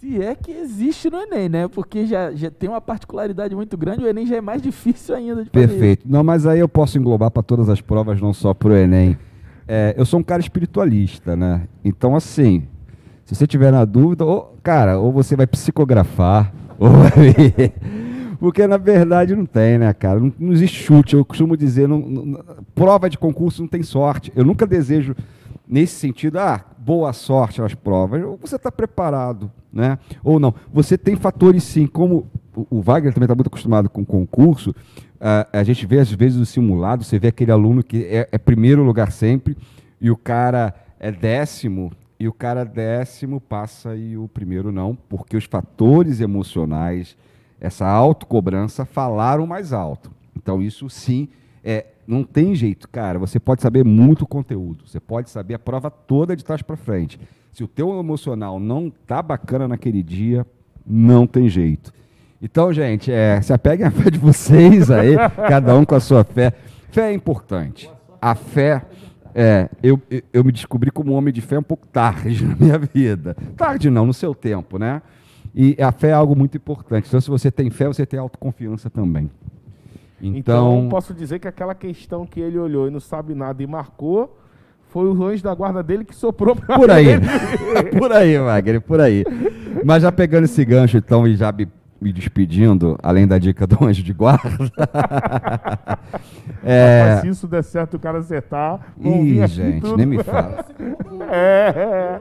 [0.01, 1.69] Se é que existe no Enem, né?
[1.69, 5.45] Porque já, já tem uma particularidade muito grande, o Enem já é mais difícil ainda
[5.45, 5.69] de fazer.
[5.69, 6.07] Perfeito.
[6.09, 9.19] Não, mas aí eu posso englobar para todas as provas, não só para o Enem.
[9.69, 11.69] É, eu sou um cara espiritualista, né?
[11.85, 12.63] Então, assim,
[13.27, 17.35] se você tiver na dúvida, ou, cara, ou você vai psicografar, ou vai.
[18.39, 20.19] Porque na verdade não tem, né, cara?
[20.19, 21.15] Não, não existe chute.
[21.15, 22.41] Eu costumo dizer, não- não-
[22.75, 24.33] prova de concurso não tem sorte.
[24.35, 25.15] Eu nunca desejo,
[25.69, 28.23] nesse sentido, ah, boa sorte nas provas.
[28.23, 29.99] Ou você está preparado, né?
[30.25, 30.55] Ou não.
[30.73, 34.75] Você tem fatores sim, como o, Wagner também está muito acostumado com concurso.
[35.53, 38.83] a gente vê às vezes o simulado, você vê aquele aluno que é, é primeiro
[38.83, 39.57] lugar sempre
[40.01, 45.37] e o cara é décimo e o cara décimo passa e o primeiro não, porque
[45.37, 47.17] os fatores emocionais,
[47.61, 50.11] essa autocobrança falaram mais alto.
[50.37, 51.29] Então isso sim,
[51.65, 53.19] é, não tem jeito, cara.
[53.19, 57.19] Você pode saber muito conteúdo, você pode saber a prova toda de trás para frente.
[57.53, 60.47] Se o teu emocional não tá bacana naquele dia,
[60.87, 61.93] não tem jeito.
[62.43, 65.15] Então, gente, é, se apeguem à fé de vocês aí,
[65.49, 66.53] cada um com a sua fé.
[66.91, 67.91] Fé é importante.
[68.21, 68.83] A fé,
[69.35, 70.01] é, eu,
[70.33, 73.37] eu, me descobri como um homem de fé um pouco tarde na minha vida.
[73.57, 75.03] Tarde não, no seu tempo, né?
[75.55, 77.09] E a fé é algo muito importante.
[77.09, 79.31] Então, se você tem fé, você tem autoconfiança também.
[80.23, 83.67] Então, Então, posso dizer que aquela questão que ele olhou e não sabe nada e
[83.67, 84.37] marcou
[84.89, 87.07] foi o anjo da guarda dele que soprou para por aí.
[87.97, 89.25] por aí, Wagner, por aí.
[89.85, 91.69] Mas já pegando esse gancho, então, e já me,
[92.01, 94.51] me despedindo, além da dica do anjo de guarda.
[96.65, 99.97] é, Mas se isso der certo, o cara acertar, Ih, gente, tudo.
[99.97, 100.65] nem me fala.
[101.31, 102.21] É,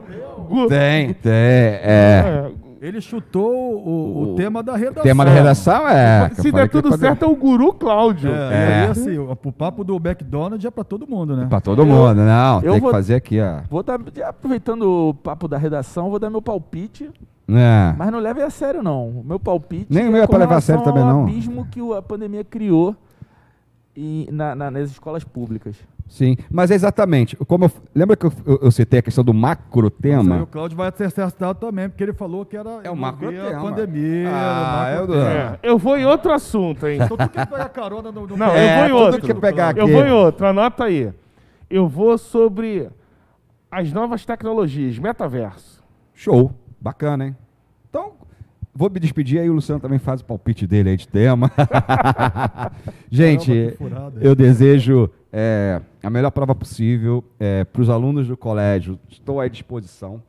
[0.68, 1.32] Tem, tem.
[1.32, 2.46] É.
[2.46, 2.69] é.
[2.80, 5.02] Ele chutou o, o O tema da redação.
[5.02, 6.30] Tema da redação é.
[6.30, 8.30] eu Se der tudo certo, é o guru Cláudio.
[8.32, 8.68] É, É.
[8.70, 11.46] E aí, assim, o, o papo do McDonald's é pra todo mundo, né?
[11.46, 12.62] Pra todo mundo, não.
[12.62, 13.60] eu tem vou- que fazer aqui, ó.
[13.68, 17.10] Vou dar, aproveitando o papo da redação, vou dar meu palpite,
[17.46, 17.94] É.
[17.98, 19.08] mas não leve a sério não.
[19.08, 21.24] O meu palpite Nem o meu é pra levar a sério também, não.
[21.24, 22.96] abismo que o- a pandemia criou
[23.94, 25.76] em- na- na- nas escolas públicas.
[26.10, 27.36] Sim, mas é exatamente.
[27.36, 30.42] Como eu- lembra que eu, eu- eu citei a questão do macro aí tema?
[30.42, 33.58] o Cláudio vai ter acertado também, porque ele falou que era É o envolver macrotema.
[33.58, 34.28] a pandemia.
[34.28, 35.58] Ah, o é o do- macrotema.
[35.62, 36.98] É, Eu vou em outro assunto, hein?
[37.00, 39.20] Então tu quer pegar carona no, no Não, É, eu vou em tudo outro.
[39.34, 39.80] que pegar aqui.
[39.80, 41.12] Eu vou em outro, anota aí.
[41.70, 42.90] Eu vou sobre
[43.70, 45.80] as novas tecnologias, metaverso.
[46.12, 46.52] Show.
[46.80, 47.36] Bacana, hein?
[47.88, 48.14] Então,
[48.74, 51.52] vou me despedir aí, o Luciano também faz o palpite dele aí de tema.
[53.10, 53.76] Gente,
[54.20, 57.24] eu desejo é, a melhor prova possível
[57.72, 58.98] para os alunos do colégio.
[59.08, 60.22] Estou à disposição.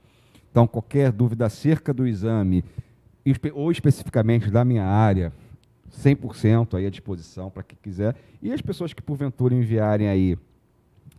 [0.51, 2.63] Então, qualquer dúvida acerca do exame,
[3.53, 5.31] ou especificamente da minha área,
[5.91, 8.15] 100% aí à disposição para quem quiser.
[8.41, 10.37] E as pessoas que porventura enviarem aí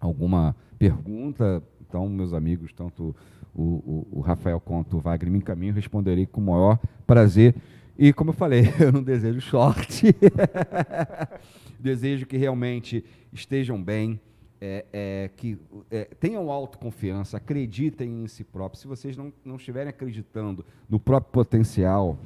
[0.01, 3.15] alguma pergunta, então, meus amigos, tanto
[3.55, 7.55] o, o- o Rafael quanto o Wagner me encaminham, responderei com o maior prazer.
[7.99, 10.15] E, como eu falei, eu não desejo sorte.
[11.83, 14.21] desejo que realmente estejam bem,
[14.61, 15.59] é, é, que
[15.91, 18.81] é, tenham autoconfiança, acreditem em si próprios.
[18.81, 22.17] Se vocês não, não estiverem acreditando no próprio potencial,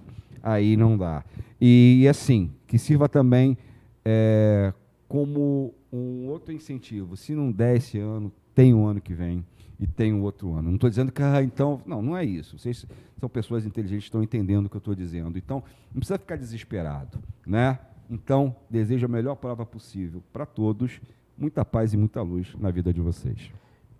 [0.42, 1.24] aí não dá.
[1.60, 3.56] E, assim, que sirva também
[4.04, 4.72] é,
[5.08, 7.16] como um outro incentivo.
[7.16, 9.44] Se não der esse ano, tem o ano que vem
[9.78, 10.68] e tem o outro ano.
[10.68, 11.80] Não estou dizendo que, ah, então.
[11.86, 12.58] Não, não é isso.
[12.58, 12.86] Vocês
[13.18, 15.38] são pessoas inteligentes, estão entendendo o que eu estou dizendo.
[15.38, 17.18] Então, não precisa ficar desesperado.
[17.46, 17.78] Né?
[18.08, 21.00] Então, desejo a melhor prova possível para todos.
[21.36, 23.50] Muita paz e muita luz na vida de vocês.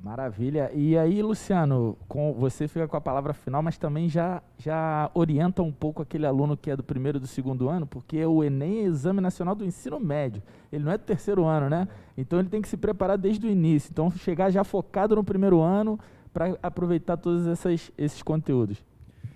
[0.00, 0.70] Maravilha.
[0.72, 5.62] E aí, Luciano, com você fica com a palavra final, mas também já, já orienta
[5.62, 8.80] um pouco aquele aluno que é do primeiro e do segundo ano, porque o Enem
[8.80, 10.42] é Exame Nacional do Ensino Médio.
[10.70, 11.88] Ele não é do terceiro ano, né?
[12.16, 13.90] Então ele tem que se preparar desde o início.
[13.90, 15.98] Então chegar já focado no primeiro ano
[16.32, 18.84] para aproveitar todos essas, esses conteúdos.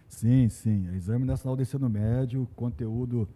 [0.08, 0.86] Sim, sim.
[0.94, 3.26] Exame Nacional do Ensino Médio, conteúdo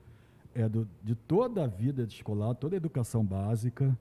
[0.54, 3.96] é do, de toda a vida escolar, toda a educação básica.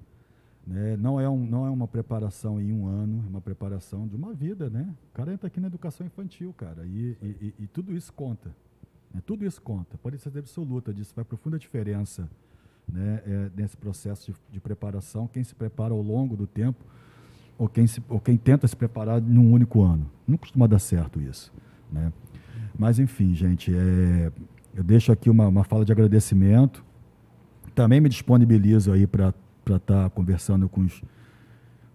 [0.66, 0.95] Né?
[0.95, 4.34] Não, é um, não é uma preparação em um ano, é uma preparação de uma
[4.34, 4.95] vida, né?
[5.12, 8.56] O cara entra aqui na educação infantil, cara, e, e, e tudo isso conta.
[9.14, 9.22] Né?
[9.26, 9.97] Tudo isso conta.
[9.97, 12.30] Pode ser absoluta disso, faz profunda diferença
[12.88, 13.22] né?
[13.26, 16.84] É, nesse processo de, de, preparação, quem se prepara ao longo do tempo
[17.58, 20.10] ou quem, se, ou quem tenta se preparar num único ano.
[20.28, 21.54] Não costuma dar certo isso.
[21.91, 22.12] Né?
[22.78, 24.32] Mas, enfim, gente, é,
[24.76, 26.84] eu deixo aqui uma, uma fala de agradecimento.
[27.76, 31.01] Também me disponibilizo aí para estar tá conversando com os,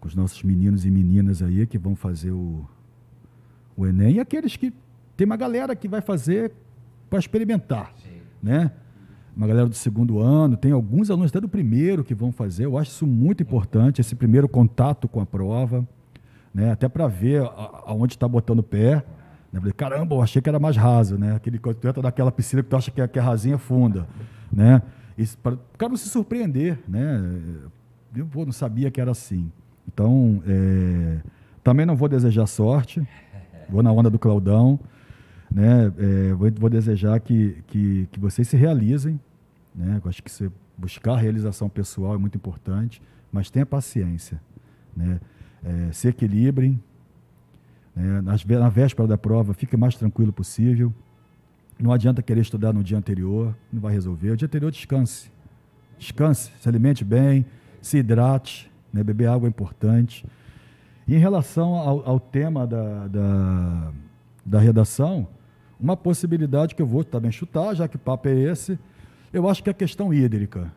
[0.01, 2.65] com os nossos meninos e meninas aí que vão fazer o,
[3.77, 4.73] o Enem e aqueles que.
[5.17, 6.53] Tem uma galera que vai fazer
[7.11, 7.93] para experimentar.
[7.97, 8.21] Sim.
[8.41, 8.71] Né?
[9.37, 12.67] Uma galera do segundo ano, tem alguns alunos até do primeiro que vão fazer.
[12.67, 15.87] Eu acho isso muito importante, esse primeiro contato com a prova,
[16.55, 16.71] né?
[16.71, 17.43] até para ver
[17.85, 19.05] aonde está botando o pé.
[19.53, 19.61] Né?
[19.61, 21.35] Falei, caramba, eu achei que era mais raso, né?
[21.35, 24.07] Aquele quando tu entra naquela piscina que tu acha que é, que é rasinha funda,
[24.53, 24.83] né?
[25.43, 27.21] Para o cara não se surpreender, né?
[28.15, 29.51] Eu pô, não sabia que era assim.
[29.87, 31.19] Então, é,
[31.65, 33.07] também não vou desejar sorte,
[33.69, 34.79] vou na onda do Claudão,
[35.51, 35.93] né?
[35.99, 39.19] É, vou, vou, desejar que, que, que vocês se realizem,
[39.75, 40.01] né?
[40.03, 44.41] Eu acho que você buscar a realização pessoal é muito importante, mas tenha paciência,
[44.97, 45.21] né?
[45.65, 46.81] É, se equilibrem,
[47.99, 48.21] né?
[48.21, 50.95] Na véspera da prova, fique o mais tranquilo possível.
[51.79, 54.31] Não adianta querer estudar no dia anterior, não vai resolver.
[54.31, 55.31] O dia anterior, descanse.
[55.99, 57.45] Descanse, se alimente bem,
[57.83, 59.03] se hidrate, né?
[59.03, 60.25] beber água é importante.
[61.09, 63.93] E em relação ao, ao tema da, da,
[64.47, 65.27] da, redação,
[65.81, 68.79] uma possibilidade que eu vou também chutar, já que papo é esse,
[69.33, 70.71] eu acho que é a questão hídrica,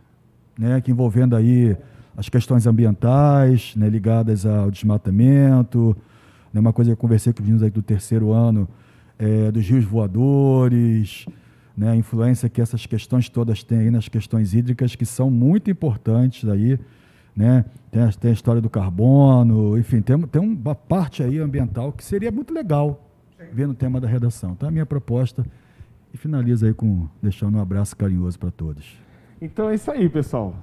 [0.57, 0.81] né?
[0.81, 1.77] que envolvendo aí
[2.17, 3.89] as questões ambientais, né?
[3.89, 5.95] ligadas ao desmatamento,
[6.53, 8.67] né, uma coisa que eu conversei com os meninos aí do terceiro ano,
[9.17, 11.25] é, dos rios voadores,
[11.75, 15.69] né, a influência que essas questões todas têm aí nas questões hídricas, que são muito
[15.69, 16.79] importantes aí,
[17.35, 17.65] né?
[17.89, 22.03] Tem a, tem a história do carbono, enfim, tem, tem uma parte aí ambiental que
[22.03, 23.09] seria muito legal
[23.53, 24.51] ver no tema da redação.
[24.51, 25.45] Então, a minha proposta
[26.13, 28.97] e finaliza aí com deixando um abraço carinhoso para todos.
[29.41, 30.55] Então é isso aí, pessoal.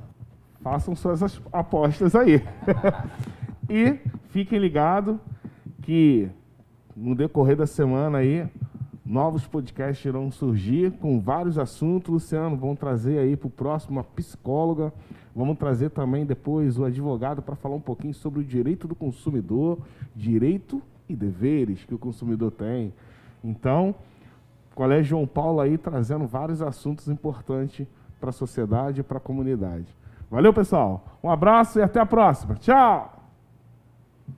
[0.62, 2.42] Façam suas apostas aí.
[3.68, 3.98] e
[4.30, 5.16] fiquem ligados
[5.88, 6.28] que
[6.94, 8.46] no decorrer da semana aí,
[9.06, 12.12] novos podcasts irão surgir com vários assuntos.
[12.12, 14.92] Luciano, vamos trazer aí para o próximo a psicóloga.
[15.34, 19.78] Vamos trazer também depois o advogado para falar um pouquinho sobre o direito do consumidor,
[20.14, 22.92] direito e deveres que o consumidor tem.
[23.42, 23.94] Então,
[24.74, 27.86] Colégio João Paulo aí trazendo vários assuntos importantes
[28.20, 29.86] para a sociedade e para a comunidade.
[30.30, 31.18] Valeu, pessoal.
[31.22, 32.56] Um abraço e até a próxima.
[32.56, 33.17] Tchau!